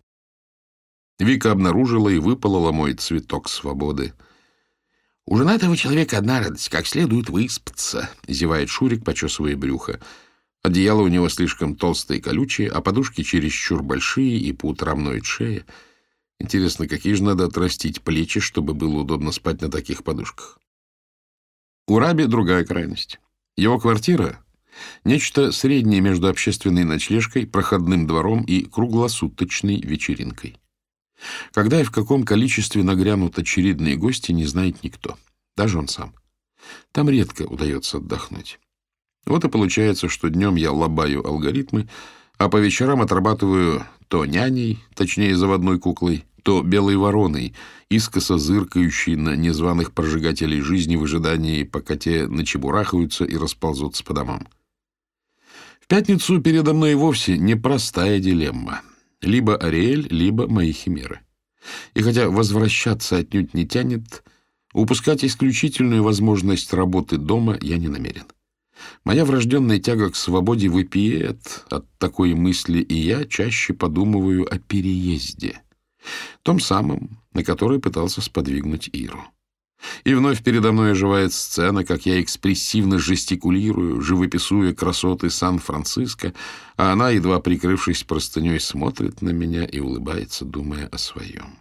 Вика 1.19 1.51
обнаружила 1.51 2.09
и 2.09 2.19
выпалала 2.19 2.73
мой 2.73 2.95
цветок 2.95 3.49
свободы. 3.49 4.15
«У 5.27 5.37
женатого 5.37 5.77
человека 5.77 6.19
одна 6.19 6.41
радость, 6.41 6.69
как 6.69 6.87
следует 6.87 7.29
выспаться»,— 7.29 8.09
зевает 8.27 8.71
Шурик, 8.71 9.05
почесывая 9.05 9.57
брюхо. 9.57 10.01
Одеяло 10.63 11.03
у 11.03 11.09
него 11.09 11.29
слишком 11.29 11.77
толстое 11.77 12.19
и 12.19 12.21
колючее, 12.21 12.71
а 12.71 12.81
подушки 12.81 13.23
чересчур 13.23 13.83
большие, 13.83 14.39
и 14.39 14.53
по 14.53 14.67
утрам 14.67 15.03
ноет 15.03 15.25
шея. 15.25 15.67
Интересно, 16.41 16.89
какие 16.89 17.15
же 17.15 17.25
надо 17.25 17.45
отрастить 17.45 18.03
плечи, 18.03 18.41
чтобы 18.41 18.75
было 18.75 19.01
удобно 19.01 19.33
спать 19.33 19.61
на 19.61 19.71
таких 19.71 20.05
подушках? 20.05 20.59
У 21.87 21.99
Раби 21.99 22.25
другая 22.27 22.65
крайность. 22.65 23.19
Его 23.57 23.79
квартира 23.79 24.43
Нечто 25.05 25.53
среднее 25.53 26.01
между 26.01 26.29
общественной 26.29 26.85
ночлежкой, 26.85 27.47
проходным 27.47 28.07
двором 28.07 28.43
и 28.43 28.65
круглосуточной 28.65 29.81
вечеринкой. 29.81 30.57
Когда 31.53 31.81
и 31.81 31.85
в 31.85 31.91
каком 31.91 32.25
количестве 32.25 32.83
нагрянут 32.83 33.39
очередные 33.39 33.97
гости, 33.97 34.33
не 34.33 34.45
знает 34.45 34.83
никто. 34.83 35.17
Даже 35.57 35.79
он 35.79 35.89
сам. 35.89 36.15
Там 36.93 37.09
редко 37.09 37.43
удается 37.43 37.99
отдохнуть. 37.99 38.61
Вот 39.27 39.45
и 39.45 39.49
получается, 39.49 40.09
что 40.09 40.29
днем 40.29 40.55
я 40.55 40.73
лобаю 40.73 41.27
алгоритмы, 41.27 41.89
а 42.39 42.49
по 42.49 42.57
вечерам 42.59 43.03
отрабатываю 43.03 43.85
то 44.09 44.25
няней, 44.25 44.79
точнее 44.95 45.37
заводной 45.37 45.79
куклой, 45.79 46.25
то 46.43 46.63
белой 46.63 46.97
вороной, 46.97 47.55
искоса 47.91 48.39
зыркающей 48.39 49.17
на 49.17 49.37
незваных 49.37 49.93
прожигателей 49.93 50.61
жизни 50.61 50.97
в 50.97 51.03
ожидании, 51.03 51.65
пока 51.65 51.97
те 51.97 52.27
начебурахаются 52.27 53.25
и 53.25 53.37
расползутся 53.37 54.05
по 54.05 54.15
домам 54.15 54.47
пятницу 55.89 56.41
передо 56.41 56.75
мной 56.75 56.95
вовсе 56.95 57.37
непростая 57.37 58.21
дилемма. 58.21 58.83
Либо 59.21 59.57
Ариэль, 59.57 60.07
либо 60.11 60.47
мои 60.47 60.73
химеры. 60.73 61.21
И 61.95 62.03
хотя 62.03 62.29
возвращаться 62.29 63.17
отнюдь 63.17 63.55
не 63.55 63.67
тянет, 63.67 64.23
упускать 64.73 65.25
исключительную 65.25 66.03
возможность 66.03 66.73
работы 66.73 67.17
дома 67.17 67.59
я 67.61 67.79
не 67.79 67.89
намерен. 67.89 68.27
Моя 69.05 69.25
врожденная 69.25 69.81
тяга 69.81 70.11
к 70.11 70.17
свободе 70.17 70.69
выпиет 70.69 71.65
от 71.69 71.87
такой 71.99 72.35
мысли, 72.35 72.81
и 72.81 72.95
я 72.95 73.25
чаще 73.25 73.75
подумываю 73.75 74.47
о 74.53 74.59
переезде. 74.59 75.63
Том 76.43 76.61
самом, 76.61 77.19
на 77.33 77.43
который 77.43 77.81
пытался 77.81 78.21
сподвигнуть 78.21 78.89
Иру. 78.93 79.25
И 80.05 80.15
вновь 80.15 80.43
передо 80.43 80.73
мной 80.73 80.93
оживает 80.93 81.33
сцена, 81.33 81.85
как 81.85 82.07
я 82.07 82.21
экспрессивно 82.21 82.99
жестикулирую, 82.99 84.01
живописуя 84.01 84.75
красоты 84.75 85.31
Сан-Франциско, 85.31 86.35
а 86.77 86.93
она, 86.93 87.11
едва 87.11 87.41
прикрывшись 87.41 88.05
простыней, 88.05 88.61
смотрит 88.61 89.23
на 89.23 89.31
меня 89.31 89.65
и 89.65 89.79
улыбается, 89.79 90.45
думая 90.45 90.89
о 90.89 90.99
своем. 90.99 91.59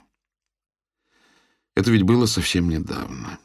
Это 1.76 1.92
ведь 1.92 2.04
было 2.04 2.26
совсем 2.26 2.70
недавно. 2.70 3.38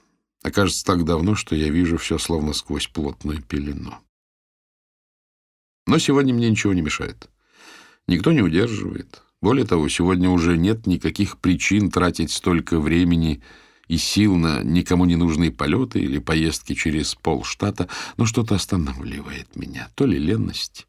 Окажется, 0.42 0.84
так 0.84 1.04
давно, 1.04 1.34
что 1.34 1.54
я 1.54 1.68
вижу 1.68 1.98
все 1.98 2.18
словно 2.18 2.52
сквозь 2.52 2.88
плотную 2.88 3.42
пелену. 3.42 3.94
Но 5.86 5.98
сегодня 5.98 6.32
мне 6.32 6.50
ничего 6.50 6.72
не 6.72 6.80
мешает. 6.80 7.28
Никто 8.06 8.32
не 8.32 8.42
удерживает. 8.42 9.22
Более 9.40 9.66
того, 9.66 9.88
сегодня 9.88 10.30
уже 10.30 10.56
нет 10.56 10.86
никаких 10.86 11.38
причин 11.38 11.90
тратить 11.90 12.30
столько 12.30 12.80
времени 12.80 13.42
и 13.92 13.98
сил 13.98 14.36
на 14.36 14.62
никому 14.62 15.04
не 15.04 15.16
нужные 15.16 15.50
полеты 15.50 16.00
или 16.00 16.18
поездки 16.18 16.72
через 16.72 17.14
полштата, 17.14 17.88
но 18.16 18.24
что-то 18.24 18.54
останавливает 18.54 19.54
меня. 19.54 19.90
То 19.94 20.06
ли 20.06 20.18
ленность, 20.18 20.86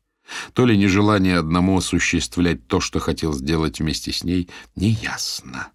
то 0.53 0.65
ли 0.65 0.77
нежелание 0.77 1.37
одному 1.37 1.77
осуществлять 1.77 2.65
то, 2.65 2.79
что 2.79 3.01
хотел 3.01 3.33
сделать 3.33 3.81
вместе 3.81 4.13
с 4.13 4.23
ней, 4.23 4.49
неясно. 4.77 5.67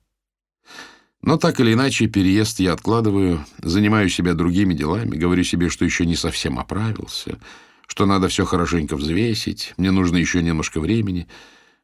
Но 1.21 1.37
так 1.37 1.61
или 1.61 1.75
иначе, 1.75 2.07
переезд 2.07 2.61
я 2.61 2.73
откладываю, 2.73 3.45
занимаю 3.59 4.09
себя 4.09 4.33
другими 4.33 4.73
делами, 4.73 5.15
говорю 5.15 5.45
себе, 5.45 5.69
что 5.69 5.85
еще 5.85 6.07
не 6.07 6.17
совсем 6.17 6.59
оправился, 6.59 7.39
что 7.87 8.07
надо 8.07 8.29
все 8.29 8.47
хорошенько 8.47 8.97
взвесить, 8.97 9.75
мне 9.77 9.91
нужно 9.91 10.17
еще 10.17 10.43
немножко 10.43 10.81
времени. 10.81 11.29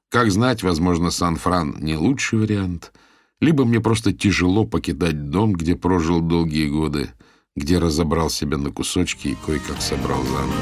Как 0.08 0.30
знать, 0.30 0.62
возможно, 0.62 1.10
Сан-Фран 1.10 1.76
не 1.80 1.96
лучший 1.96 2.38
вариант— 2.38 2.94
либо 3.44 3.66
мне 3.66 3.78
просто 3.78 4.12
тяжело 4.14 4.64
покидать 4.64 5.28
дом, 5.28 5.52
где 5.52 5.76
прожил 5.76 6.20
долгие 6.22 6.66
годы, 6.66 7.10
где 7.54 7.78
разобрал 7.78 8.30
себя 8.30 8.56
на 8.56 8.70
кусочки 8.70 9.28
и 9.28 9.36
кое-как 9.46 9.82
собрал 9.82 10.22
заново. 10.24 10.54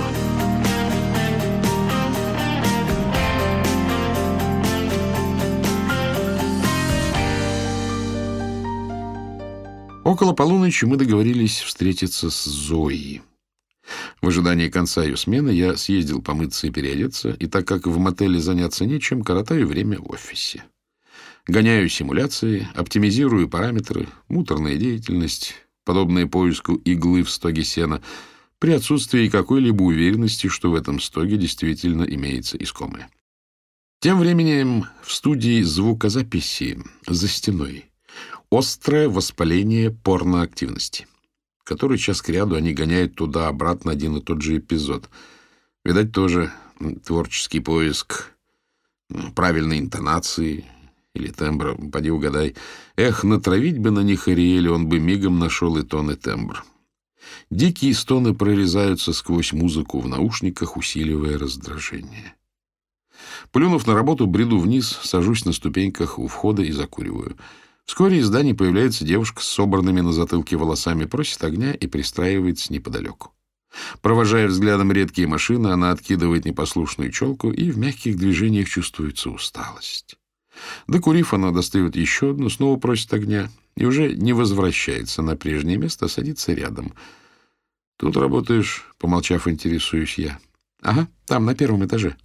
Около 10.05 10.33
полуночи 10.33 10.85
мы 10.85 10.97
договорились 10.97 11.61
встретиться 11.61 12.31
с 12.31 12.45
Зоей, 12.45 13.23
В 14.21 14.27
ожидании 14.27 14.69
конца 14.69 15.05
ее 15.05 15.17
смены 15.17 15.51
я 15.51 15.77
съездил 15.77 16.21
помыться 16.21 16.67
и 16.67 16.71
переодеться, 16.71 17.31
и 17.31 17.47
так 17.47 17.65
как 17.65 17.87
в 17.87 17.97
мотеле 17.99 18.41
заняться 18.41 18.85
нечем, 18.85 19.23
коротаю 19.23 19.69
время 19.69 20.01
в 20.01 20.11
офисе. 20.11 20.65
Гоняю 21.47 21.89
симуляции, 21.89 22.69
оптимизирую 22.75 23.49
параметры, 23.49 24.09
муторная 24.29 24.77
деятельность, 24.77 25.55
подобная 25.85 26.27
поиску 26.27 26.75
иглы 26.75 27.23
в 27.23 27.31
стоге 27.31 27.65
сена, 27.65 28.03
при 28.59 28.73
отсутствии 28.73 29.29
какой-либо 29.29 29.83
уверенности, 29.83 30.47
что 30.47 30.71
в 30.71 30.75
этом 30.75 31.01
стоге 31.01 31.37
действительно 31.37 32.05
имеется 32.05 32.57
искомое. 32.57 33.11
Тем 34.01 34.19
временем 34.19 34.87
в 35.03 35.13
студии 35.13 35.63
звукозаписи 35.63 36.79
за 37.07 37.29
стеной 37.29 37.87
острое 38.51 39.09
воспаление 39.09 39.91
порноактивности 39.91 41.07
который 41.65 41.99
час 41.99 42.23
к 42.23 42.29
ряду 42.29 42.57
они 42.57 42.75
гоняют 42.75 43.15
туда-обратно 43.15 43.93
один 43.93 44.17
и 44.17 44.21
тот 44.21 44.43
же 44.43 44.59
эпизод. 44.59 45.09
Видать, 45.85 46.13
тоже 46.13 46.53
творческий 47.05 47.61
поиск 47.61 48.31
правильной 49.35 49.79
интонации 49.79 50.65
или 51.15 51.29
тембра, 51.29 51.75
поди 51.75 52.11
угадай. 52.11 52.55
Эх, 52.97 53.25
натравить 53.25 53.79
бы 53.79 53.91
на 53.91 54.01
них 54.01 54.29
Ариэля, 54.29 54.73
он 54.73 54.89
бы 54.89 54.99
мигом 54.99 55.39
нашел 55.39 55.77
и 55.77 55.83
тон, 55.83 56.11
и 56.11 56.17
тембр. 56.17 56.65
Дикие 57.51 57.95
стоны 57.95 58.35
прорезаются 58.35 59.13
сквозь 59.13 59.53
музыку 59.53 60.01
в 60.01 60.09
наушниках, 60.09 60.77
усиливая 60.77 61.39
раздражение. 61.39 62.35
Плюнув 63.51 63.87
на 63.87 63.95
работу, 63.95 64.27
бреду 64.27 64.59
вниз, 64.59 64.99
сажусь 65.03 65.45
на 65.45 65.53
ступеньках 65.53 66.19
у 66.19 66.27
входа 66.27 66.63
и 66.63 66.73
закуриваю— 66.73 67.37
Вскоре 67.85 68.19
из 68.19 68.27
здания 68.27 68.55
появляется 68.55 69.05
девушка 69.05 69.43
с 69.43 69.49
собранными 69.49 70.01
на 70.01 70.13
затылке 70.13 70.57
волосами, 70.57 71.05
просит 71.05 71.43
огня 71.45 71.73
и 71.73 71.87
пристраивается 71.87 72.73
неподалеку. 72.73 73.35
Провожая 74.03 74.49
взглядом 74.49 74.93
редкие 74.93 75.27
машины, 75.27 75.69
она 75.69 75.91
откидывает 75.91 76.45
непослушную 76.45 77.11
челку, 77.11 77.51
и 77.51 77.71
в 77.71 77.79
мягких 77.79 78.17
движениях 78.17 78.69
чувствуется 78.69 79.31
усталость. 79.31 80.17
Докурив, 80.87 81.35
она 81.35 81.51
достает 81.51 81.97
еще 81.97 82.31
одну, 82.31 82.49
снова 82.49 82.79
просит 82.79 83.13
огня, 83.15 83.51
и 83.77 83.85
уже 83.85 84.15
не 84.15 84.33
возвращается 84.33 85.23
на 85.23 85.37
прежнее 85.37 85.79
место, 85.79 86.07
а 86.07 86.09
садится 86.09 86.53
рядом. 86.53 86.93
«Тут 87.97 88.17
работаешь?»— 88.17 88.87
помолчав, 88.99 89.49
интересуюсь 89.49 90.19
я. 90.19 90.39
«Ага, 90.81 91.09
там, 91.27 91.45
на 91.45 91.55
первом 91.55 91.85
этаже». 91.85 92.17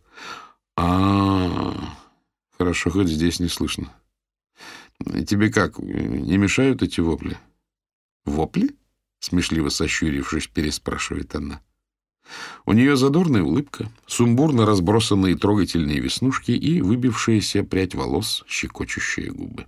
А, 0.75 0.83
-а, 0.83 1.75
а 1.75 1.97
Хорошо, 2.57 2.89
хоть 2.89 3.07
здесь 3.07 3.39
не 3.39 3.49
слышно. 3.49 3.91
Тебе 5.27 5.51
как, 5.51 5.77
не 5.79 6.37
мешают 6.37 6.81
эти 6.81 6.99
вопли? 7.01 7.37
Вопли? 8.25 8.75
Смешливо 9.19 9.69
сощурившись, 9.69 10.47
переспрашивает 10.47 11.35
она. 11.35 11.61
У 12.65 12.73
нее 12.73 12.97
задорная 12.97 13.43
улыбка, 13.43 13.89
сумбурно 14.05 14.65
разбросанные 14.65 15.37
трогательные 15.37 15.99
веснушки 15.99 16.51
и 16.51 16.81
выбившаяся 16.81 17.63
прядь 17.63 17.95
волос, 17.95 18.43
щекочущие 18.47 19.31
губы. 19.31 19.65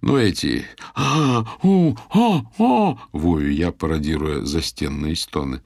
Ну, 0.00 0.16
эти 0.16 0.66
а 0.94 1.44
у 1.62 1.94
а 2.10 2.42
а 2.58 2.98
вою 3.12 3.52
я, 3.52 3.72
пародируя 3.72 4.44
застенные 4.44 5.16
стоны. 5.16 5.62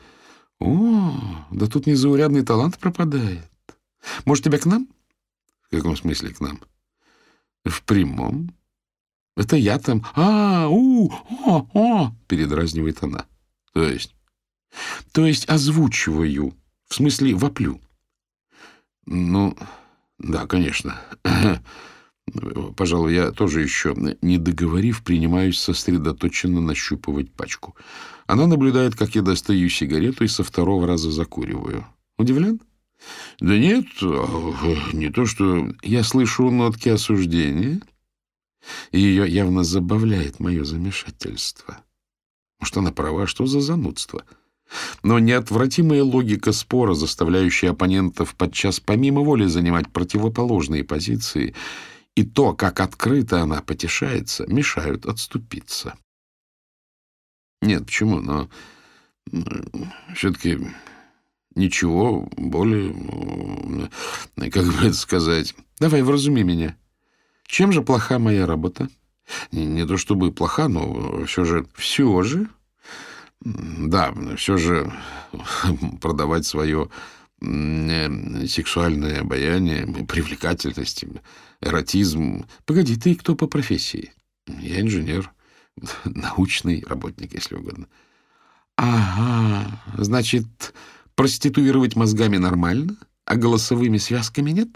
О, 0.60 1.14
да 1.50 1.66
тут 1.66 1.86
незаурядный 1.86 2.42
талант 2.42 2.78
пропадает. 2.78 3.50
Может, 4.24 4.44
тебя 4.44 4.58
к 4.58 4.66
нам? 4.66 4.88
В 5.62 5.76
каком 5.76 5.96
смысле 5.96 6.30
к 6.30 6.40
нам?— 6.40 6.60
в 7.68 7.82
прямом? 7.82 8.54
Это 9.36 9.56
я 9.56 9.78
там. 9.78 10.04
А, 10.14 10.68
у, 10.68 11.10
о, 11.10 11.68
о, 11.74 12.12
передразнивает 12.26 13.02
она. 13.02 13.26
То 13.72 13.82
есть? 13.82 14.14
То 15.12 15.26
есть 15.26 15.48
озвучиваю. 15.48 16.54
В 16.88 16.94
смысле 16.94 17.34
воплю. 17.34 17.80
Ну, 19.06 19.56
да, 20.18 20.46
конечно. 20.46 21.00
Пожалуй, 22.76 23.14
я 23.14 23.30
тоже 23.30 23.62
еще, 23.62 23.94
не 24.20 24.38
договорив, 24.38 25.04
принимаюсь 25.04 25.58
сосредоточенно 25.58 26.60
нащупывать 26.60 27.32
пачку. 27.32 27.76
Она 28.26 28.46
наблюдает, 28.46 28.96
как 28.96 29.14
я 29.14 29.22
достаю 29.22 29.68
сигарету 29.68 30.24
и 30.24 30.28
со 30.28 30.42
второго 30.42 30.86
раза 30.86 31.10
закуриваю. 31.10 31.86
Удивлен? 32.18 32.60
Да 33.40 33.56
нет, 33.58 33.86
не 34.92 35.10
то 35.10 35.26
что... 35.26 35.72
Я 35.82 36.02
слышу 36.02 36.50
нотки 36.50 36.88
осуждения, 36.88 37.80
и 38.90 39.00
ее 39.00 39.28
явно 39.28 39.62
забавляет 39.62 40.40
мое 40.40 40.64
замешательство. 40.64 41.78
Может, 42.58 42.76
она 42.78 42.90
права, 42.90 43.26
что 43.26 43.46
за 43.46 43.60
занудство? 43.60 44.24
Но 45.02 45.18
неотвратимая 45.18 46.02
логика 46.02 46.52
спора, 46.52 46.94
заставляющая 46.94 47.70
оппонентов 47.70 48.34
подчас 48.34 48.80
помимо 48.80 49.20
воли 49.20 49.46
занимать 49.46 49.92
противоположные 49.92 50.84
позиции, 50.84 51.54
и 52.14 52.24
то, 52.24 52.52
как 52.52 52.80
открыто 52.80 53.42
она 53.42 53.62
потешается, 53.62 54.46
мешают 54.46 55.06
отступиться. 55.06 55.94
Нет, 57.62 57.86
почему? 57.86 58.20
Но 58.20 58.48
все-таки 60.14 60.58
Ничего 61.56 62.28
более, 62.36 62.94
как 64.50 64.64
бы 64.66 64.86
это 64.86 64.92
сказать... 64.92 65.54
Давай, 65.78 66.02
вразуми 66.02 66.42
меня. 66.42 66.76
Чем 67.46 67.72
же 67.72 67.80
плоха 67.80 68.18
моя 68.18 68.46
работа? 68.46 68.90
Не, 69.52 69.64
не 69.64 69.86
то 69.86 69.96
чтобы 69.96 70.32
плоха, 70.32 70.68
но 70.68 71.24
все 71.24 71.44
же... 71.44 71.66
Все 71.74 72.22
же? 72.22 72.48
Да, 73.40 74.14
все 74.36 74.56
же 74.56 74.92
продавать 76.00 76.46
свое 76.46 76.90
сексуальное 77.40 79.20
обаяние, 79.20 79.86
привлекательность, 80.06 81.04
эротизм. 81.60 82.46
Погоди, 82.64 82.96
ты 82.96 83.14
кто 83.14 83.34
по 83.34 83.46
профессии? 83.46 84.12
Я 84.46 84.80
инженер, 84.80 85.30
научный 86.04 86.82
работник, 86.88 87.34
если 87.34 87.56
угодно. 87.56 87.88
Ага, 88.76 89.80
значит, 89.98 90.46
Проституировать 91.16 91.96
мозгами 91.96 92.36
нормально, 92.36 92.98
а 93.24 93.36
голосовыми 93.36 93.96
связками 93.96 94.50
нет? 94.50 94.68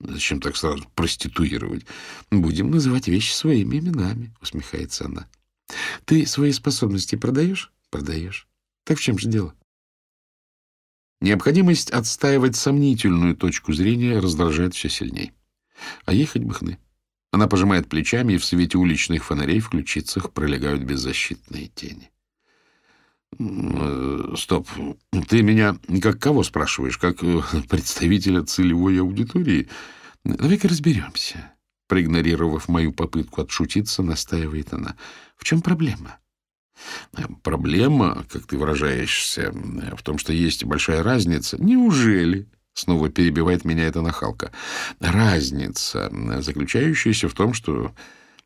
Зачем 0.00 0.40
так 0.40 0.56
сразу 0.56 0.84
проституировать? 0.96 1.86
Будем 2.32 2.72
называть 2.72 3.06
вещи 3.06 3.32
своими 3.32 3.78
именами, 3.78 4.34
усмехается 4.42 5.04
она. 5.04 5.28
Ты 6.10 6.26
свои 6.26 6.50
способности 6.50 7.14
продаешь? 7.14 7.70
Продаешь. 7.88 8.48
Так 8.82 8.98
в 8.98 9.00
чем 9.00 9.16
же 9.16 9.28
дело? 9.28 9.54
Необходимость 11.20 11.92
отстаивать 11.92 12.56
сомнительную 12.56 13.36
точку 13.36 13.72
зрения 13.72 14.18
раздражает 14.18 14.74
все 14.74 14.88
сильней. 14.88 15.30
А 16.06 16.12
ехать 16.12 16.42
бы 16.42 16.52
хны. 16.52 16.78
Она 17.30 17.46
пожимает 17.46 17.88
плечами, 17.88 18.32
и 18.32 18.38
в 18.38 18.44
свете 18.44 18.76
уличных 18.76 19.24
фонарей 19.24 19.60
в 19.60 19.68
ключицах 19.68 20.32
пролегают 20.32 20.82
беззащитные 20.82 21.68
тени. 21.68 22.10
Э, 23.38 24.34
стоп. 24.36 24.66
Ты 25.28 25.42
меня 25.42 25.78
как 26.02 26.18
кого 26.18 26.42
спрашиваешь? 26.42 26.98
Как 26.98 27.22
э, 27.22 27.40
представителя 27.68 28.42
целевой 28.42 29.00
аудитории? 29.00 29.68
Давай-ка 30.24 30.66
разберемся. 30.66 31.54
Проигнорировав 31.90 32.68
мою 32.68 32.92
попытку 32.92 33.42
отшутиться, 33.42 34.04
настаивает 34.04 34.72
она. 34.72 34.94
В 35.36 35.42
чем 35.42 35.60
проблема? 35.60 36.18
Э, 37.16 37.22
проблема, 37.42 38.24
как 38.30 38.46
ты 38.46 38.56
выражаешься, 38.56 39.52
в 39.96 40.02
том, 40.04 40.16
что 40.18 40.32
есть 40.32 40.64
большая 40.64 41.02
разница. 41.02 41.60
Неужели? 41.60 42.46
Снова 42.74 43.10
перебивает 43.10 43.64
меня 43.64 43.88
эта 43.88 44.02
нахалка. 44.02 44.52
Разница, 45.00 46.12
заключающаяся 46.40 47.28
в 47.28 47.34
том, 47.34 47.54
что 47.54 47.92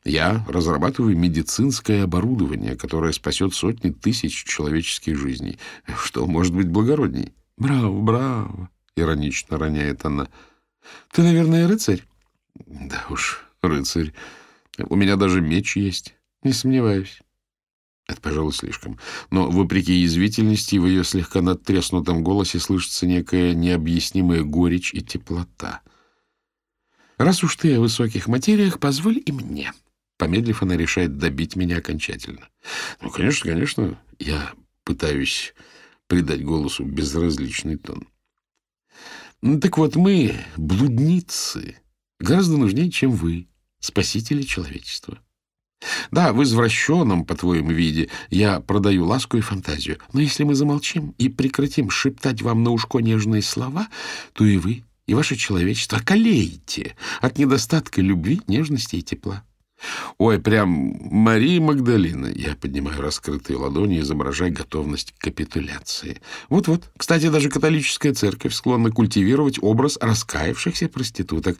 я 0.06 0.42
разрабатываю 0.48 1.14
медицинское 1.14 2.04
оборудование, 2.04 2.76
которое 2.76 3.12
спасет 3.12 3.52
сотни 3.52 3.90
тысяч 3.90 4.44
человеческих 4.44 5.18
жизней. 5.18 5.58
Что 6.02 6.26
может 6.26 6.54
быть 6.54 6.68
благородней? 6.68 7.34
Браво, 7.58 8.00
браво, 8.00 8.70
иронично 8.96 9.58
роняет 9.58 10.06
она. 10.06 10.28
Ты, 11.12 11.20
наверное, 11.20 11.68
рыцарь? 11.68 12.04
Да 12.54 13.04
уж, 13.10 13.44
рыцарь. 13.62 14.12
У 14.78 14.96
меня 14.96 15.16
даже 15.16 15.40
меч 15.40 15.76
есть. 15.76 16.14
Не 16.42 16.52
сомневаюсь. 16.52 17.20
Это, 18.06 18.20
пожалуй, 18.20 18.52
слишком. 18.52 18.98
Но, 19.30 19.50
вопреки 19.50 19.94
язвительности, 19.94 20.76
в 20.76 20.86
ее 20.86 21.04
слегка 21.04 21.40
надтреснутом 21.40 22.22
голосе 22.22 22.58
слышится 22.58 23.06
некая 23.06 23.54
необъяснимая 23.54 24.42
горечь 24.42 24.92
и 24.92 25.00
теплота. 25.00 25.80
Раз 27.16 27.42
уж 27.44 27.56
ты 27.56 27.76
о 27.76 27.80
высоких 27.80 28.26
материях, 28.26 28.78
позволь 28.78 29.22
и 29.24 29.32
мне. 29.32 29.72
Помедлив, 30.18 30.62
она 30.62 30.76
решает 30.76 31.16
добить 31.16 31.56
меня 31.56 31.78
окончательно. 31.78 32.48
Ну, 33.00 33.10
конечно, 33.10 33.50
конечно, 33.50 33.98
я 34.18 34.52
пытаюсь 34.84 35.54
придать 36.06 36.44
голосу 36.44 36.84
безразличный 36.84 37.76
тон. 37.76 38.06
Ну, 39.40 39.58
так 39.60 39.78
вот, 39.78 39.96
мы, 39.96 40.34
блудницы, 40.56 41.78
гораздо 42.20 42.56
нужнее, 42.56 42.90
чем 42.90 43.10
вы, 43.10 43.48
спасители 43.80 44.42
человечества. 44.42 45.18
Да, 46.10 46.32
в 46.32 46.42
извращенном, 46.42 47.24
по-твоему, 47.24 47.70
виде 47.70 48.08
я 48.30 48.60
продаю 48.60 49.04
ласку 49.04 49.36
и 49.36 49.42
фантазию. 49.42 49.98
Но 50.12 50.20
если 50.20 50.44
мы 50.44 50.54
замолчим 50.54 51.14
и 51.18 51.28
прекратим 51.28 51.90
шептать 51.90 52.42
вам 52.42 52.62
на 52.62 52.70
ушко 52.70 52.98
нежные 52.98 53.42
слова, 53.42 53.88
то 54.32 54.44
и 54.44 54.56
вы, 54.56 54.84
и 55.06 55.14
ваше 55.14 55.36
человечество 55.36 55.98
околеете 55.98 56.96
от 57.20 57.38
недостатка 57.38 58.00
любви, 58.00 58.40
нежности 58.46 58.96
и 58.96 59.02
тепла. 59.02 59.44
Ой, 60.18 60.38
прям 60.38 60.68
Мария 61.10 61.60
Магдалина. 61.60 62.26
Я 62.26 62.54
поднимаю 62.54 63.00
раскрытые 63.00 63.56
ладони, 63.56 64.00
изображая 64.00 64.50
готовность 64.50 65.12
к 65.12 65.22
капитуляции. 65.22 66.20
Вот-вот. 66.48 66.90
Кстати, 66.96 67.28
даже 67.28 67.50
католическая 67.50 68.14
церковь 68.14 68.54
склонна 68.54 68.90
культивировать 68.90 69.58
образ 69.60 69.98
раскаявшихся 70.00 70.88
проституток. 70.88 71.58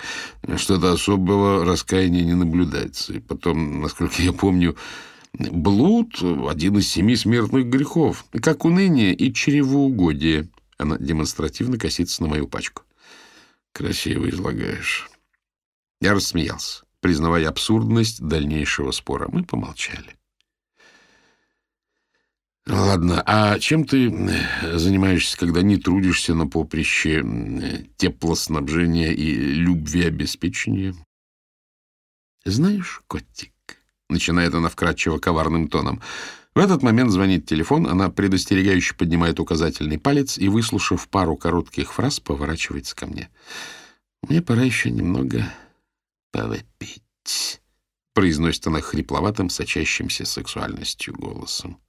Что-то 0.57 0.93
особого 0.93 1.65
раскаяния 1.65 2.25
не 2.25 2.35
наблюдается. 2.35 3.15
И 3.15 3.19
потом, 3.19 3.81
насколько 3.81 4.23
я 4.23 4.33
помню, 4.33 4.77
блуд— 5.33 6.23
один 6.49 6.79
из 6.79 6.89
семи 6.89 7.17
смертных 7.17 7.67
грехов, 7.67 8.25
как 8.43 8.65
уныние 8.65 9.15
и 9.15 9.33
чревоугодие. 9.33 10.49
Она 10.79 10.97
демонстративно 10.99 11.79
косится 11.79 12.23
на 12.23 12.29
мою 12.29 12.49
пачку. 12.49 12.83
Красиво 13.73 14.29
излагаешь. 14.29 15.09
Я 16.01 16.15
рассмеялся 16.15 16.84
признавая 17.05 17.51
абсурдность 17.51 18.23
дальнейшего 18.23 18.91
спора. 18.91 19.29
Мы 19.31 19.45
помолчали. 19.45 20.17
Ладно, 22.67 23.23
а 23.27 23.59
чем 23.59 23.85
ты 23.85 24.09
занимаешься, 24.73 25.37
когда 25.37 25.61
не 25.61 25.77
трудишься 25.77 26.35
на 26.35 26.47
поприще 26.47 27.23
теплоснабжения 27.99 29.13
и 29.13 29.35
любви 29.35 30.07
обеспечения? 30.07 30.95
Знаешь, 32.47 33.03
котик, 33.07 33.53
начинает 34.09 34.55
она 34.55 34.71
вкрадчиво 34.71 35.19
коварным 35.19 35.69
тоном. 35.69 36.01
В 36.55 36.59
этот 36.59 36.83
момент 36.83 37.11
звонит 37.11 37.45
телефон, 37.45 37.87
она 37.87 38.09
предостерегающе 38.09 38.95
поднимает 38.95 39.39
указательный 39.41 39.99
палец 39.99 40.39
и, 40.39 40.49
выслушав 40.49 41.07
пару 41.11 41.37
коротких 41.37 41.93
фраз, 41.93 42.19
поворачивается 42.19 42.97
ко 42.97 43.07
мне. 43.07 43.29
Мне 44.27 44.41
пора 44.41 44.63
еще 44.63 44.91
немного 44.91 45.53
«Повопить»,— 46.35 47.63
произносит 48.13 48.67
она 48.67 48.81
хрипловатым, 48.81 49.49
сочащимся 49.49 50.25
сексуальностью 50.25 51.15
голосом. 51.15 51.81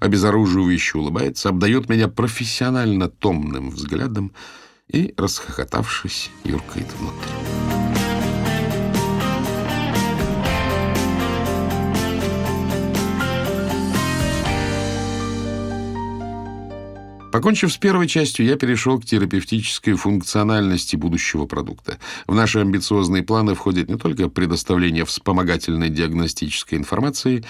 Обезоруживающе 0.00 0.96
улыбается, 0.96 1.50
обдает 1.50 1.90
меня 1.90 2.08
профессионально 2.08 3.10
томным 3.10 3.68
взглядом 3.68 4.32
и, 4.88 5.12
расхохотавшись, 5.18 6.30
юркает 6.44 6.90
внутрь. 6.94 7.45
Покончив 17.36 17.70
с 17.70 17.76
первой 17.76 18.08
частью, 18.08 18.46
я 18.46 18.56
перешел 18.56 18.98
к 18.98 19.04
терапевтической 19.04 19.92
функциональности 19.92 20.96
будущего 20.96 21.44
продукта. 21.44 21.98
В 22.26 22.34
наши 22.34 22.60
амбициозные 22.60 23.22
планы 23.22 23.54
входит 23.54 23.90
не 23.90 23.98
только 23.98 24.30
предоставление 24.30 25.04
вспомогательной 25.04 25.90
диагностической 25.90 26.78
информации, 26.78 27.44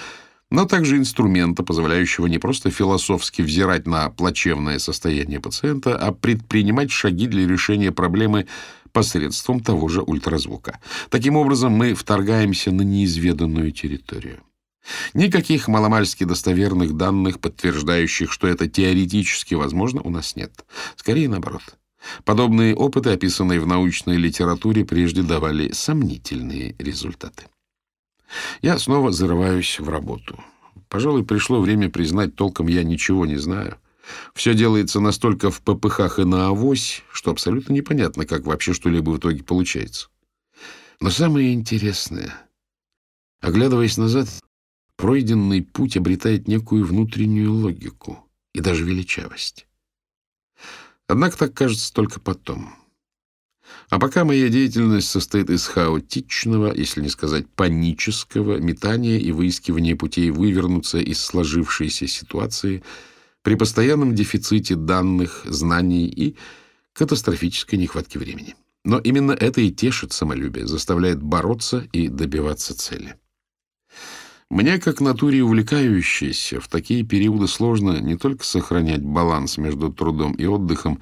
но 0.49 0.65
также 0.65 0.97
инструмента, 0.97 1.63
позволяющего 1.63 2.27
не 2.27 2.37
просто 2.37 2.69
философски 2.69 3.41
взирать 3.41 3.87
на 3.87 4.09
плачевное 4.09 4.77
состояние 4.79 5.39
пациента, 5.39 5.97
а 5.97 6.11
предпринимать 6.11 6.91
шаги 6.91 7.25
для 7.25 7.47
решения 7.47 7.93
проблемы 7.93 8.45
посредством 8.91 9.61
того 9.61 9.87
же 9.87 10.01
ультразвука. 10.01 10.79
Таким 11.09 11.37
образом, 11.37 11.71
мы 11.71 11.93
вторгаемся 11.93 12.71
на 12.71 12.81
неизведанную 12.81 13.71
территорию. 13.71 14.41
Никаких 15.13 15.67
маломальски 15.67 16.23
достоверных 16.23 16.95
данных, 16.95 17.39
подтверждающих, 17.39 18.31
что 18.31 18.47
это 18.47 18.67
теоретически 18.67 19.53
возможно, 19.53 20.01
у 20.01 20.09
нас 20.09 20.35
нет. 20.35 20.65
Скорее 20.95 21.29
наоборот. 21.29 21.63
Подобные 22.23 22.75
опыты, 22.75 23.09
описанные 23.09 23.59
в 23.59 23.67
научной 23.67 24.17
литературе, 24.17 24.85
прежде 24.85 25.23
давали 25.23 25.71
сомнительные 25.71 26.75
результаты. 26.79 27.45
Я 28.61 28.77
снова 28.77 29.11
зарываюсь 29.11 29.79
в 29.79 29.89
работу. 29.89 30.43
Пожалуй, 30.89 31.25
пришло 31.25 31.59
время 31.59 31.89
признать, 31.89 32.35
толком 32.35 32.67
я 32.67 32.83
ничего 32.83 33.25
не 33.25 33.37
знаю. 33.37 33.77
Все 34.33 34.53
делается 34.53 35.01
настолько 35.01 35.51
в 35.51 35.61
попыхах 35.61 36.19
и 36.19 36.23
на 36.23 36.47
авось, 36.47 37.03
что 37.11 37.31
абсолютно 37.31 37.73
непонятно, 37.73 38.25
как 38.25 38.45
вообще 38.45 38.73
что-либо 38.73 39.09
в 39.09 39.17
итоге 39.17 39.43
получается. 39.43 40.07
Но 41.01 41.09
самое 41.09 41.53
интересное, 41.53 42.33
оглядываясь 43.41 43.97
назад, 43.97 44.29
пройденный 44.97 45.61
путь 45.61 45.95
обретает 45.95 46.47
некую 46.47 46.85
внутреннюю 46.85 47.53
логику 47.53 48.27
и 48.53 48.59
даже 48.59 48.83
величавость. 48.83 49.67
Однако 51.07 51.37
так 51.37 51.53
кажется 51.53 51.93
только 51.93 52.19
потом. 52.19 52.73
А 53.89 53.99
пока 53.99 54.25
моя 54.25 54.49
деятельность 54.49 55.09
состоит 55.09 55.49
из 55.49 55.65
хаотичного, 55.67 56.73
если 56.73 57.01
не 57.01 57.09
сказать 57.09 57.47
панического, 57.49 58.57
метания 58.57 59.17
и 59.17 59.31
выискивания 59.31 59.95
путей 59.95 60.31
вывернуться 60.31 60.99
из 60.99 61.21
сложившейся 61.21 62.07
ситуации 62.07 62.83
при 63.43 63.55
постоянном 63.55 64.15
дефиците 64.15 64.75
данных, 64.75 65.43
знаний 65.45 66.07
и 66.07 66.35
катастрофической 66.93 67.77
нехватке 67.77 68.19
времени. 68.19 68.55
Но 68.83 68.99
именно 68.99 69.31
это 69.31 69.61
и 69.61 69.71
тешит 69.71 70.11
самолюбие, 70.11 70.65
заставляет 70.65 71.21
бороться 71.21 71.87
и 71.91 72.07
добиваться 72.07 72.75
цели. 72.77 73.15
Мне, 74.49 74.79
как 74.79 75.01
натуре 75.01 75.43
увлекающейся, 75.43 76.61
в 76.61 76.69
такие 76.69 77.03
периоды 77.03 77.47
сложно 77.47 77.99
не 77.99 78.17
только 78.17 78.45
сохранять 78.45 79.03
баланс 79.03 79.57
между 79.57 79.91
трудом 79.91 80.31
и 80.33 80.45
отдыхом, 80.45 81.01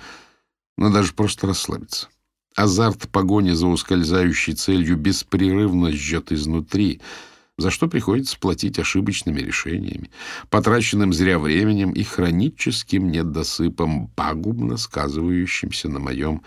но 0.78 0.92
даже 0.92 1.14
просто 1.14 1.46
расслабиться. 1.48 2.10
Азарт 2.56 3.08
погони 3.10 3.52
за 3.52 3.68
ускользающей 3.68 4.56
целью 4.56 4.98
беспрерывно 4.98 5.92
жжет 5.92 6.32
изнутри, 6.32 7.02
за 7.58 7.70
что 7.70 7.88
приходится 7.88 8.40
платить 8.40 8.80
ошибочными 8.80 9.42
решениями, 9.42 10.10
потраченным 10.50 11.14
зря 11.14 11.38
временем 11.38 11.92
и 11.92 12.04
хроническим 12.04 13.12
недосыпом, 13.12 14.08
пагубно 14.16 14.78
сказывающимся 14.78 15.88
на 15.88 16.00
моем 16.00 16.42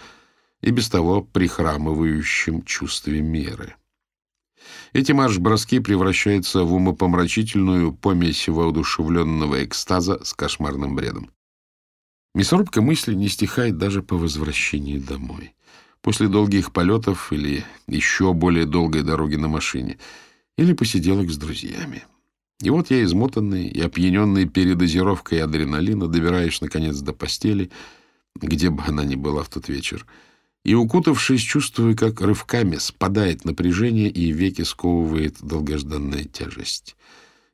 и 0.63 0.71
без 0.73 0.89
того 0.89 1.23
прихрамывающем 1.23 2.63
чувстве 2.65 3.21
меры. 3.21 3.77
Эти 4.93 5.13
марш-броски 5.13 5.81
превращаются 5.81 6.65
в 6.65 6.73
умопомрачительную 6.75 7.93
помесь 7.93 8.49
воодушевленного 8.49 9.65
экстаза 9.65 10.23
с 10.25 10.33
кошмарным 10.35 10.97
бредом. 10.97 11.31
Мясорубка 12.35 12.83
мысли 12.83 13.15
не 13.15 13.29
стихает 13.29 13.79
даже 13.79 14.03
по 14.03 14.17
возвращении 14.17 14.99
домой. 14.99 15.55
После 16.01 16.29
долгих 16.29 16.73
полетов 16.73 17.33
или 17.33 17.65
еще 17.87 18.33
более 18.33 18.65
долгой 18.65 19.03
дороги 19.03 19.37
на 19.37 19.49
машине, 19.49 19.99
или 20.57 20.73
посиделок 20.73 21.31
с 21.31 21.37
друзьями. 21.37 22.05
И 22.61 22.71
вот 22.71 22.91
я, 22.91 23.03
измотанный 23.05 23.67
и 23.69 23.81
опьяненный 23.81 24.49
передозировкой 24.49 25.43
адреналина, 25.43 26.09
добираюсь, 26.09 26.61
наконец, 26.61 26.99
до 26.99 27.13
постели, 27.13 27.71
где 28.35 28.71
бы 28.71 28.83
она 28.87 29.05
ни 29.05 29.15
была 29.15 29.43
в 29.43 29.49
тот 29.49 29.69
вечер,— 29.69 30.07
и, 30.65 30.75
укутавшись, 30.75 31.41
чувствую, 31.41 31.97
как 31.97 32.21
рывками 32.21 32.77
спадает 32.77 33.45
напряжение 33.45 34.11
и 34.11 34.33
веки 34.33 34.63
сковывает 34.63 35.37
долгожданная 35.41 36.25
тяжесть. 36.25 36.97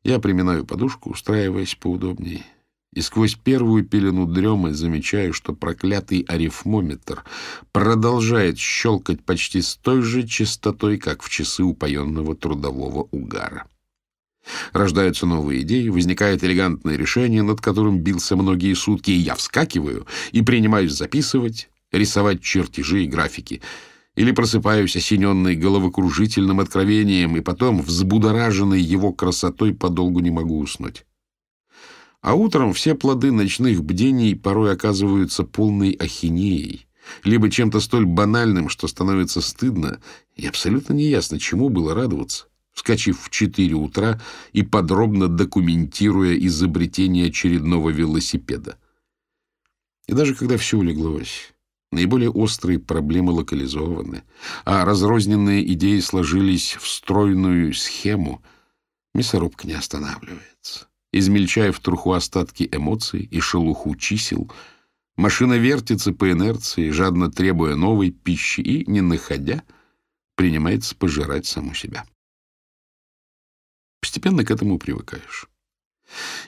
Я 0.02 0.18
приминаю 0.18 0.64
подушку, 0.64 1.10
устраиваясь 1.10 1.74
поудобнее, 1.74 2.44
и 2.92 3.00
сквозь 3.00 3.34
первую 3.34 3.84
пелену 3.84 4.26
дремы 4.26 4.74
замечаю, 4.74 5.32
что 5.32 5.52
проклятый 5.52 6.24
арифмометр 6.28 7.24
продолжает 7.72 8.58
щелкать 8.58 9.22
почти 9.24 9.62
с 9.62 9.76
той 9.76 10.02
же 10.02 10.26
частотой, 10.26 10.98
как 10.98 11.22
в 11.22 11.30
часы 11.30 11.62
упоенного 11.62 12.34
трудового 12.36 13.08
угара. 13.10 13.66
Рождаются 14.72 15.26
новые 15.26 15.62
идеи, 15.62 15.88
возникает 15.88 16.44
элегантное 16.44 16.96
решение, 16.96 17.42
над 17.42 17.60
которым 17.60 18.00
бился 18.00 18.36
многие 18.36 18.74
сутки, 18.74 19.10
и 19.10 19.14
я 19.14 19.34
вскакиваю 19.34 20.06
и 20.32 20.42
принимаюсь 20.42 20.92
записывать, 20.92 21.68
рисовать 21.96 22.42
чертежи 22.42 23.04
и 23.04 23.08
графики. 23.08 23.62
Или 24.16 24.32
просыпаюсь, 24.32 24.96
осененный 24.96 25.56
головокружительным 25.56 26.60
откровением, 26.60 27.36
и 27.36 27.40
потом, 27.40 27.82
взбудораженный 27.82 28.80
его 28.80 29.12
красотой, 29.12 29.74
подолгу 29.74 30.20
не 30.20 30.30
могу 30.30 30.58
уснуть. 30.58 31.04
А 32.20 32.34
утром 32.34 32.72
все 32.72 32.94
плоды 32.94 33.32
ночных 33.32 33.84
бдений 33.84 34.34
порой 34.34 34.72
оказываются 34.72 35.44
полной 35.44 35.92
ахинеей, 35.92 36.86
либо 37.22 37.50
чем-то 37.50 37.80
столь 37.80 38.06
банальным, 38.06 38.68
что 38.68 38.88
становится 38.88 39.40
стыдно, 39.40 40.00
и 40.34 40.46
абсолютно 40.46 40.94
неясно, 40.94 41.38
чему 41.38 41.68
было 41.68 41.94
радоваться, 41.94 42.46
вскочив 42.72 43.20
в 43.20 43.30
четыре 43.30 43.74
утра 43.74 44.20
и 44.52 44.62
подробно 44.62 45.28
документируя 45.28 46.34
изобретение 46.38 47.28
очередного 47.28 47.90
велосипеда. 47.90 48.78
И 50.06 50.12
даже 50.12 50.34
когда 50.34 50.56
все 50.56 50.78
улеглось, 50.78 51.53
Наиболее 51.94 52.28
острые 52.28 52.80
проблемы 52.80 53.30
локализованы, 53.30 54.24
а 54.64 54.84
разрозненные 54.84 55.64
идеи 55.74 56.00
сложились 56.00 56.74
в 56.74 56.88
стройную 56.88 57.72
схему. 57.72 58.42
Мясорубка 59.14 59.68
не 59.68 59.74
останавливается. 59.74 60.88
Измельчая 61.12 61.70
в 61.70 61.78
труху 61.78 62.10
остатки 62.14 62.68
эмоций 62.72 63.20
и 63.22 63.38
шелуху 63.38 63.94
чисел, 63.94 64.50
машина 65.14 65.54
вертится 65.54 66.12
по 66.12 66.32
инерции, 66.32 66.90
жадно 66.90 67.30
требуя 67.30 67.76
новой 67.76 68.10
пищи 68.10 68.60
и, 68.60 68.90
не 68.90 69.00
находя, 69.00 69.62
принимается 70.34 70.96
пожирать 70.96 71.46
саму 71.46 71.74
себя. 71.74 72.04
Постепенно 74.00 74.44
к 74.44 74.50
этому 74.50 74.80
привыкаешь. 74.80 75.46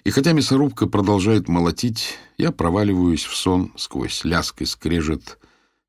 И 0.04 0.10
хотя 0.10 0.32
мясорубка 0.32 0.86
продолжает 0.86 1.48
молотить, 1.48 2.18
я 2.38 2.52
проваливаюсь 2.52 3.24
в 3.24 3.34
сон 3.34 3.72
сквозь 3.76 4.24
ляск 4.24 4.62
и 4.62 4.66
скрежет 4.66 5.38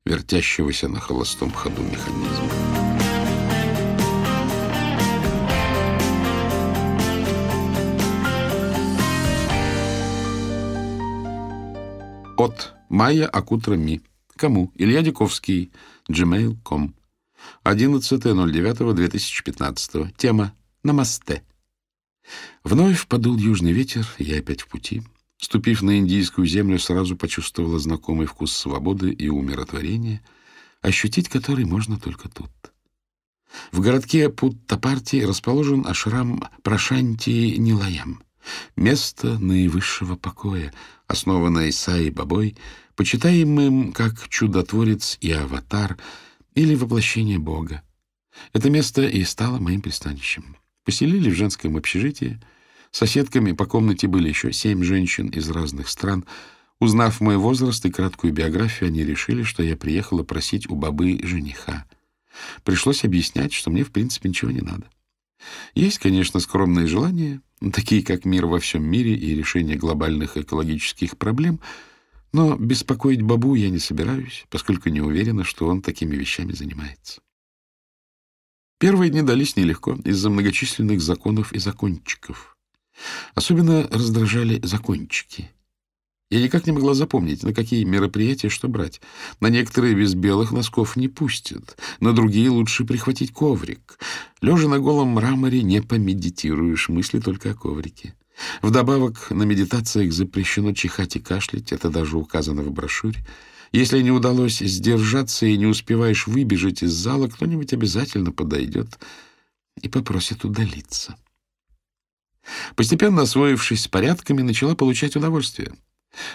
вертящегося 0.04 0.88
на 0.88 0.98
холостом 1.00 1.52
ходу 1.52 1.82
механизма. 1.82 2.48
От 12.36 12.74
Майя 12.88 13.26
Акутра 13.26 13.76
Ми. 13.76 14.00
Кому? 14.36 14.72
Илья 14.76 15.02
Диковский. 15.02 15.72
gmail.com. 16.08 16.94
11.09.2015. 17.64 20.12
Тема 20.16 20.52
«Намасте». 20.84 21.42
Вновь 22.64 23.06
подул 23.06 23.36
южный 23.36 23.72
ветер, 23.72 24.06
я 24.18 24.38
опять 24.38 24.62
в 24.62 24.68
пути. 24.68 25.02
Ступив 25.38 25.82
на 25.82 25.98
индийскую 25.98 26.46
землю, 26.46 26.78
сразу 26.78 27.16
почувствовала 27.16 27.78
знакомый 27.78 28.26
вкус 28.26 28.52
свободы 28.52 29.10
и 29.10 29.28
умиротворения, 29.28 30.20
ощутить 30.82 31.28
который 31.28 31.64
можно 31.64 31.98
только 31.98 32.28
тут. 32.28 32.50
В 33.72 33.80
городке 33.80 34.28
Путтапарти 34.28 35.24
расположен 35.24 35.86
ашрам 35.86 36.42
Прашанти 36.62 37.56
Нилаям, 37.56 38.22
место 38.76 39.38
наивысшего 39.38 40.16
покоя, 40.16 40.72
основанное 41.06 41.70
Исаи 41.70 42.10
Бабой, 42.10 42.56
почитаемым 42.96 43.92
как 43.92 44.28
чудотворец 44.28 45.18
и 45.20 45.30
аватар 45.30 45.96
или 46.54 46.74
воплощение 46.74 47.38
Бога. 47.38 47.82
Это 48.52 48.70
место 48.70 49.02
и 49.02 49.24
стало 49.24 49.58
моим 49.58 49.80
пристанищем. 49.80 50.56
Поселили 50.88 51.28
в 51.28 51.34
женском 51.34 51.76
общежитии. 51.76 52.40
Соседками 52.92 53.52
по 53.52 53.66
комнате 53.66 54.06
были 54.06 54.30
еще 54.30 54.54
семь 54.54 54.82
женщин 54.82 55.26
из 55.26 55.50
разных 55.50 55.86
стран. 55.86 56.24
Узнав 56.80 57.20
мой 57.20 57.36
возраст 57.36 57.84
и 57.84 57.90
краткую 57.90 58.32
биографию, 58.32 58.88
они 58.88 59.04
решили, 59.04 59.42
что 59.42 59.62
я 59.62 59.76
приехала 59.76 60.22
просить 60.22 60.66
у 60.70 60.76
бабы 60.76 61.20
жениха. 61.22 61.84
Пришлось 62.64 63.04
объяснять, 63.04 63.52
что 63.52 63.68
мне, 63.70 63.84
в 63.84 63.90
принципе, 63.90 64.30
ничего 64.30 64.50
не 64.50 64.62
надо. 64.62 64.88
Есть, 65.74 65.98
конечно, 65.98 66.40
скромные 66.40 66.86
желания, 66.86 67.42
такие 67.70 68.02
как 68.02 68.24
мир 68.24 68.46
во 68.46 68.58
всем 68.58 68.82
мире 68.82 69.14
и 69.14 69.34
решение 69.34 69.76
глобальных 69.76 70.38
экологических 70.38 71.18
проблем, 71.18 71.60
но 72.32 72.56
беспокоить 72.56 73.20
бабу 73.20 73.56
я 73.56 73.68
не 73.68 73.78
собираюсь, 73.78 74.46
поскольку 74.48 74.88
не 74.88 75.02
уверена, 75.02 75.44
что 75.44 75.66
он 75.66 75.82
такими 75.82 76.16
вещами 76.16 76.52
занимается. 76.52 77.20
Первые 78.78 79.10
дни 79.10 79.22
дались 79.22 79.56
нелегко 79.56 79.98
из-за 80.04 80.30
многочисленных 80.30 81.00
законов 81.00 81.52
и 81.52 81.58
закончиков. 81.58 82.56
Особенно 83.34 83.88
раздражали 83.88 84.60
закончики. 84.62 85.50
Я 86.30 86.40
никак 86.42 86.66
не 86.66 86.72
могла 86.72 86.94
запомнить, 86.94 87.42
на 87.42 87.52
какие 87.52 87.82
мероприятия 87.82 88.50
что 88.50 88.68
брать. 88.68 89.00
На 89.40 89.48
некоторые 89.48 89.94
без 89.94 90.14
белых 90.14 90.52
носков 90.52 90.94
не 90.94 91.08
пустят, 91.08 91.76
на 91.98 92.12
другие 92.12 92.50
лучше 92.50 92.84
прихватить 92.84 93.32
коврик. 93.32 93.98
Лежа 94.42 94.68
на 94.68 94.78
голом 94.78 95.08
мраморе 95.08 95.62
не 95.62 95.82
помедитируешь, 95.82 96.88
мысли 96.88 97.18
только 97.18 97.50
о 97.50 97.54
коврике. 97.54 98.14
Вдобавок 98.62 99.30
на 99.30 99.42
медитациях 99.42 100.12
запрещено 100.12 100.72
чихать 100.72 101.16
и 101.16 101.20
кашлять, 101.20 101.72
это 101.72 101.90
даже 101.90 102.16
указано 102.16 102.62
в 102.62 102.70
брошюре. 102.70 103.24
Если 103.72 104.00
не 104.00 104.10
удалось 104.10 104.58
сдержаться 104.58 105.46
и 105.46 105.56
не 105.56 105.66
успеваешь 105.66 106.26
выбежать 106.26 106.82
из 106.82 106.92
зала, 106.92 107.28
кто-нибудь 107.28 107.72
обязательно 107.72 108.32
подойдет 108.32 108.98
и 109.80 109.88
попросит 109.88 110.44
удалиться. 110.44 111.16
Постепенно 112.76 113.22
освоившись 113.22 113.82
с 113.82 113.88
порядками, 113.88 114.42
начала 114.42 114.74
получать 114.74 115.16
удовольствие. 115.16 115.74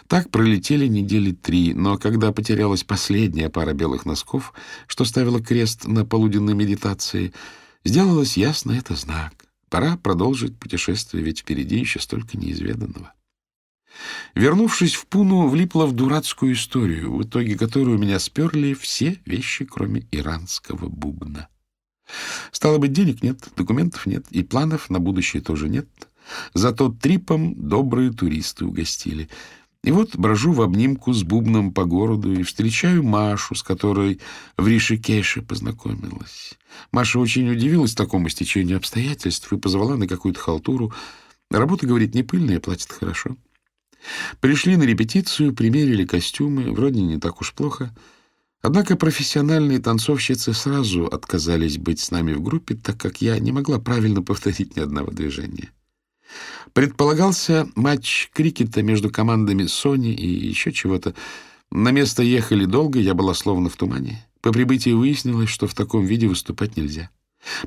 Так 0.07 0.29
пролетели 0.29 0.85
недели 0.85 1.31
три, 1.31 1.73
но 1.73 1.97
когда 1.97 2.31
потерялась 2.31 2.83
последняя 2.83 3.49
пара 3.49 3.73
белых 3.73 4.05
носков, 4.05 4.53
что 4.87 5.03
ставила 5.03 5.41
крест 5.41 5.87
на 5.87 6.05
полуденной 6.05 6.53
медитации, 6.53 7.33
сделалось 7.83 8.37
ясно 8.37 8.73
это 8.73 8.95
знак. 8.95 9.33
Пора 9.69 9.97
продолжить 9.97 10.57
путешествие, 10.57 11.23
ведь 11.23 11.39
впереди 11.39 11.79
еще 11.79 11.99
столько 11.99 12.37
неизведанного. 12.37 13.13
Вернувшись 14.35 14.95
в 14.95 15.05
Пуну, 15.05 15.47
влипла 15.47 15.85
в 15.85 15.93
дурацкую 15.93 16.53
историю, 16.53 17.15
в 17.15 17.23
итоге 17.23 17.57
которой 17.57 17.95
у 17.95 17.97
меня 17.97 18.19
сперли 18.19 18.73
все 18.73 19.19
вещи, 19.25 19.65
кроме 19.65 20.07
иранского 20.11 20.89
бубна. 20.89 21.47
Стало 22.51 22.77
быть, 22.77 22.93
денег 22.93 23.23
нет, 23.23 23.39
документов 23.55 24.05
нет, 24.05 24.25
и 24.31 24.43
планов 24.43 24.89
на 24.89 24.99
будущее 24.99 25.41
тоже 25.41 25.69
нет. 25.69 25.87
Зато 26.53 26.89
трипом 26.89 27.53
добрые 27.55 28.11
туристы 28.11 28.65
угостили. 28.65 29.29
И 29.83 29.91
вот 29.91 30.15
брожу 30.15 30.53
в 30.53 30.61
обнимку 30.61 31.11
с 31.11 31.23
бубном 31.23 31.73
по 31.73 31.83
городу 31.83 32.31
и 32.31 32.43
встречаю 32.43 33.03
Машу, 33.03 33.53
с 33.53 33.63
которой 33.63 34.21
в 34.57 34.65
Ришикеше 34.65 35.41
познакомилась. 35.41 36.53
Маша 36.93 37.19
очень 37.19 37.49
удивилась 37.49 37.93
такому 37.93 38.29
стечению 38.29 38.77
обстоятельств 38.77 39.51
и 39.51 39.57
позвала 39.57 39.97
на 39.97 40.07
какую-то 40.07 40.39
халтуру. 40.39 40.93
Работа, 41.51 41.85
говорит, 41.85 42.15
не 42.15 42.23
пыльная, 42.23 42.61
платит 42.61 42.93
хорошо. 42.93 43.35
Пришли 44.39 44.75
на 44.75 44.83
репетицию, 44.83 45.53
примерили 45.53 46.05
костюмы, 46.05 46.71
вроде 46.71 47.01
не 47.01 47.19
так 47.19 47.41
уж 47.41 47.53
плохо. 47.53 47.93
Однако 48.61 48.95
профессиональные 48.95 49.79
танцовщицы 49.79 50.53
сразу 50.53 51.05
отказались 51.05 51.77
быть 51.77 51.99
с 51.99 52.11
нами 52.11 52.33
в 52.33 52.41
группе, 52.41 52.75
так 52.75 52.97
как 52.97 53.21
я 53.21 53.37
не 53.39 53.51
могла 53.51 53.79
правильно 53.79 54.21
повторить 54.21 54.75
ни 54.75 54.79
одного 54.79 55.11
движения. 55.11 55.69
Предполагался 56.71 57.67
матч 57.75 58.29
крикета 58.33 58.81
между 58.81 59.09
командами 59.09 59.65
Сони 59.65 60.13
и 60.13 60.47
еще 60.47 60.71
чего-то. 60.71 61.13
На 61.71 61.91
место 61.91 62.23
ехали 62.23 62.65
долго, 62.65 62.99
я 62.99 63.13
была 63.13 63.33
словно 63.33 63.69
в 63.69 63.75
тумане. 63.75 64.25
По 64.41 64.51
прибытии 64.51 64.91
выяснилось, 64.91 65.49
что 65.49 65.67
в 65.67 65.73
таком 65.73 66.05
виде 66.05 66.27
выступать 66.27 66.77
нельзя, 66.77 67.09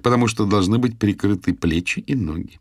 потому 0.02 0.26
что 0.28 0.46
должны 0.46 0.78
быть 0.78 0.98
прикрыты 0.98 1.54
плечи 1.54 2.00
и 2.00 2.14
ноги. 2.14 2.58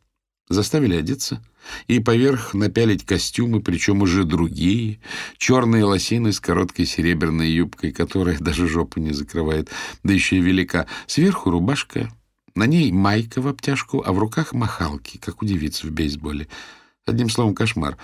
Заставили 0.48 0.96
одеться 0.96 1.42
и 1.88 2.00
поверх 2.00 2.54
напялить 2.54 3.04
костюмы, 3.04 3.62
причем 3.62 4.04
уже 4.04 4.26
другие, 4.26 5.00
черные 5.38 5.84
лосины 5.84 6.32
с 6.32 6.40
короткой 6.40 6.86
серебряной 6.86 7.50
юбкой, 7.50 7.92
которая 7.92 8.38
даже 8.38 8.68
жопу 8.68 9.00
не 9.00 9.12
закрывает, 9.12 9.70
да 10.04 10.14
еще 10.14 10.38
и 10.38 10.42
велика. 10.42 10.86
Сверху 11.08 11.50
рубашка, 11.50 12.12
на 12.54 12.68
ней 12.68 12.92
майка 12.92 13.42
в 13.42 13.48
обтяжку, 13.48 14.04
а 14.06 14.14
в 14.14 14.20
руках 14.20 14.54
махалки, 14.54 15.18
как 15.18 15.42
у 15.42 15.46
девиц 15.46 15.84
в 15.84 15.92
бейсболе. 15.92 16.48
Одним 17.08 17.30
словом, 17.30 17.56
кошмар. 17.56 17.98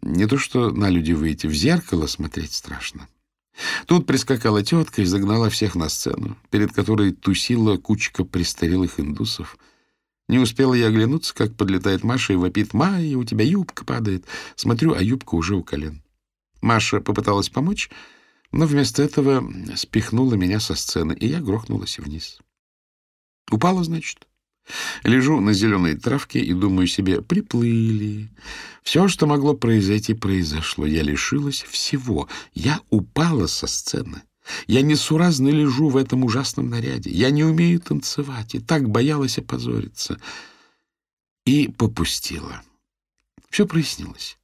Не 0.00 0.26
то 0.26 0.38
что 0.38 0.70
на 0.70 0.90
люди 0.90 1.10
выйти, 1.10 1.48
в 1.48 1.52
зеркало 1.52 2.06
смотреть 2.06 2.52
страшно. 2.52 3.08
Тут 3.86 4.06
прискакала 4.06 4.62
тетка 4.62 5.02
и 5.02 5.04
загнала 5.04 5.50
всех 5.50 5.74
на 5.74 5.88
сцену, 5.88 6.38
перед 6.50 6.72
которой 6.72 7.10
тусила 7.10 7.76
кучка 7.76 8.22
престарелых 8.22 9.00
индусов— 9.00 9.58
не 10.28 10.38
успела 10.38 10.74
я 10.74 10.88
оглянуться, 10.88 11.34
как 11.34 11.56
подлетает 11.56 12.04
Маша 12.04 12.34
и 12.34 12.36
вопит 12.36 12.74
«Майя, 12.74 13.16
у 13.16 13.24
тебя 13.24 13.44
юбка 13.44 13.84
падает». 13.84 14.26
Смотрю, 14.56 14.94
а 14.94 15.02
юбка 15.02 15.34
уже 15.34 15.56
у 15.56 15.62
колен. 15.62 16.02
Маша 16.60 17.00
попыталась 17.00 17.48
помочь, 17.48 17.90
но 18.52 18.66
вместо 18.66 19.02
этого 19.02 19.50
спихнула 19.74 20.34
меня 20.34 20.60
со 20.60 20.74
сцены, 20.74 21.12
и 21.12 21.26
я 21.26 21.40
грохнулась 21.40 21.98
вниз. 21.98 22.38
Упала, 23.50 23.82
значит. 23.84 24.26
Лежу 25.02 25.40
на 25.40 25.54
зеленой 25.54 25.96
травке 25.96 26.40
и 26.40 26.52
думаю 26.52 26.86
себе, 26.86 27.22
приплыли. 27.22 28.28
Все, 28.82 29.08
что 29.08 29.26
могло 29.26 29.54
произойти, 29.54 30.12
произошло. 30.12 30.84
Я 30.84 31.02
лишилась 31.02 31.62
всего. 31.62 32.28
Я 32.52 32.80
упала 32.90 33.46
со 33.46 33.66
сцены. 33.66 34.22
Я 34.66 34.82
несуразно 34.82 35.48
лежу 35.48 35.88
в 35.88 35.96
этом 35.96 36.24
ужасном 36.24 36.70
наряде. 36.70 37.10
Я 37.10 37.30
не 37.30 37.44
умею 37.44 37.80
танцевать 37.80 38.54
и 38.54 38.60
так 38.60 38.88
боялась 38.88 39.38
опозориться. 39.38 40.20
И 41.44 41.68
попустила. 41.68 42.62
Все 43.50 43.66
прояснилось. 43.66 44.38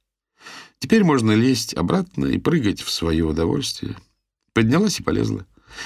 Теперь 0.79 1.03
можно 1.03 1.31
лезть 1.31 1.73
обратно 1.73 2.25
и 2.25 2.37
прыгать 2.37 2.81
в 2.81 2.91
свое 2.91 3.25
удовольствие. 3.25 3.95
Поднялась 4.53 4.99
и 4.99 5.03
полезла. 5.03 5.45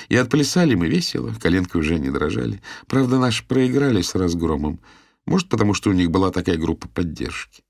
И 0.09 0.15
отплясали 0.15 0.75
мы 0.75 0.87
весело, 0.87 1.33
коленки 1.39 1.77
уже 1.77 1.97
не 1.99 2.09
дрожали. 2.09 2.61
Правда, 2.87 3.19
наши 3.19 3.45
проиграли 3.45 4.01
с 4.01 4.15
разгромом. 4.15 4.79
Может, 5.25 5.49
потому 5.49 5.73
что 5.73 5.89
у 5.89 5.93
них 5.93 6.11
была 6.11 6.31
такая 6.31 6.57
группа 6.57 6.87
поддержки. 6.87 7.63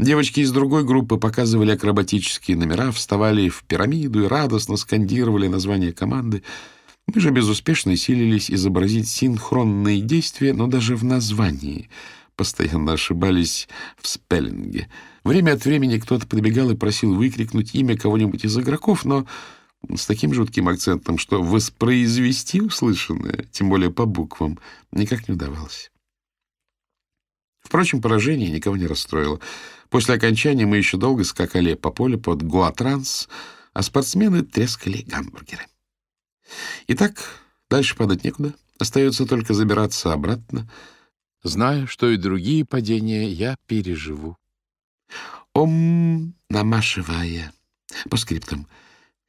Девочки 0.00 0.40
из 0.40 0.50
другой 0.50 0.82
группы 0.82 1.18
показывали 1.18 1.72
акробатические 1.72 2.56
номера, 2.56 2.90
вставали 2.90 3.50
в 3.50 3.64
пирамиду 3.64 4.24
и 4.24 4.28
радостно 4.28 4.78
скандировали 4.78 5.46
название 5.46 5.92
команды. 5.92 6.42
Мы 7.06 7.20
же 7.20 7.28
безуспешно 7.28 7.94
силились 7.98 8.50
изобразить 8.50 9.08
синхронные 9.08 10.00
действия, 10.00 10.54
но 10.54 10.68
даже 10.68 10.96
в 10.96 11.04
названии 11.04 11.90
постоянно 12.34 12.94
ошибались 12.94 13.68
в 14.00 14.08
спеллинге. 14.08 14.88
Время 15.22 15.52
от 15.52 15.66
времени 15.66 15.98
кто-то 15.98 16.26
подбегал 16.26 16.70
и 16.70 16.76
просил 16.76 17.14
выкрикнуть 17.14 17.74
имя 17.74 17.94
кого-нибудь 17.94 18.46
из 18.46 18.56
игроков, 18.58 19.04
но 19.04 19.26
с 19.94 20.06
таким 20.06 20.32
жутким 20.32 20.68
акцентом, 20.68 21.18
что 21.18 21.42
воспроизвести 21.42 22.62
услышанное, 22.62 23.44
тем 23.52 23.68
более 23.68 23.90
по 23.90 24.06
буквам, 24.06 24.58
никак 24.92 25.28
не 25.28 25.34
удавалось. 25.34 25.90
Впрочем, 27.70 28.02
поражение 28.02 28.50
никого 28.50 28.76
не 28.76 28.88
расстроило. 28.88 29.38
После 29.90 30.16
окончания 30.16 30.66
мы 30.66 30.78
еще 30.78 30.96
долго 30.96 31.22
скакали 31.22 31.74
по 31.74 31.92
полю 31.92 32.18
под 32.18 32.42
Гуатранс, 32.42 33.28
а 33.72 33.82
спортсмены 33.82 34.42
трескали 34.42 35.02
гамбургеры. 35.02 35.62
Итак, 36.88 37.22
дальше 37.70 37.94
падать 37.94 38.24
некуда. 38.24 38.54
Остается 38.80 39.24
только 39.24 39.54
забираться 39.54 40.12
обратно, 40.12 40.68
зная, 41.44 41.86
что 41.86 42.10
и 42.10 42.16
другие 42.16 42.64
падения 42.64 43.28
я 43.28 43.54
переживу. 43.68 44.36
Ом 45.54 46.34
намашивая. 46.48 47.52
По 48.10 48.16
скриптам. 48.16 48.66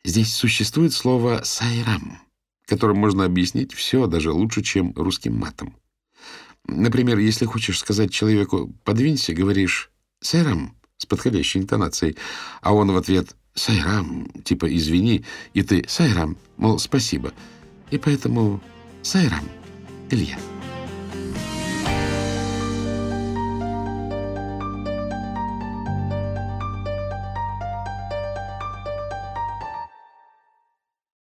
Здесь 0.04 0.34
существует 0.34 0.94
слово 0.94 1.42
«сайрам», 1.44 2.20
которым 2.66 2.98
можно 2.98 3.24
объяснить 3.24 3.72
все, 3.72 4.08
даже 4.08 4.32
лучше, 4.32 4.64
чем 4.64 4.94
русским 4.96 5.38
матом. 5.38 5.76
Например, 6.68 7.18
если 7.18 7.46
хочешь 7.46 7.80
сказать 7.80 8.12
человеку 8.12 8.74
«подвинься», 8.84 9.34
говоришь 9.34 9.92
«сайрам» 10.22 10.76
с 10.98 11.06
подходящей 11.06 11.62
интонацией, 11.62 12.18
а 12.62 12.74
он 12.74 12.92
в 12.92 12.98
ответ 12.98 13.36
«сайрам», 13.54 14.28
типа 14.44 14.74
«извини», 14.76 15.26
и 15.54 15.64
ты 15.64 15.84
«сайрам», 15.88 16.38
мол, 16.58 16.80
«спасибо». 16.80 17.34
И 17.90 17.98
поэтому 17.98 18.62
«сайрам», 19.02 19.44
Илья. 20.10 20.38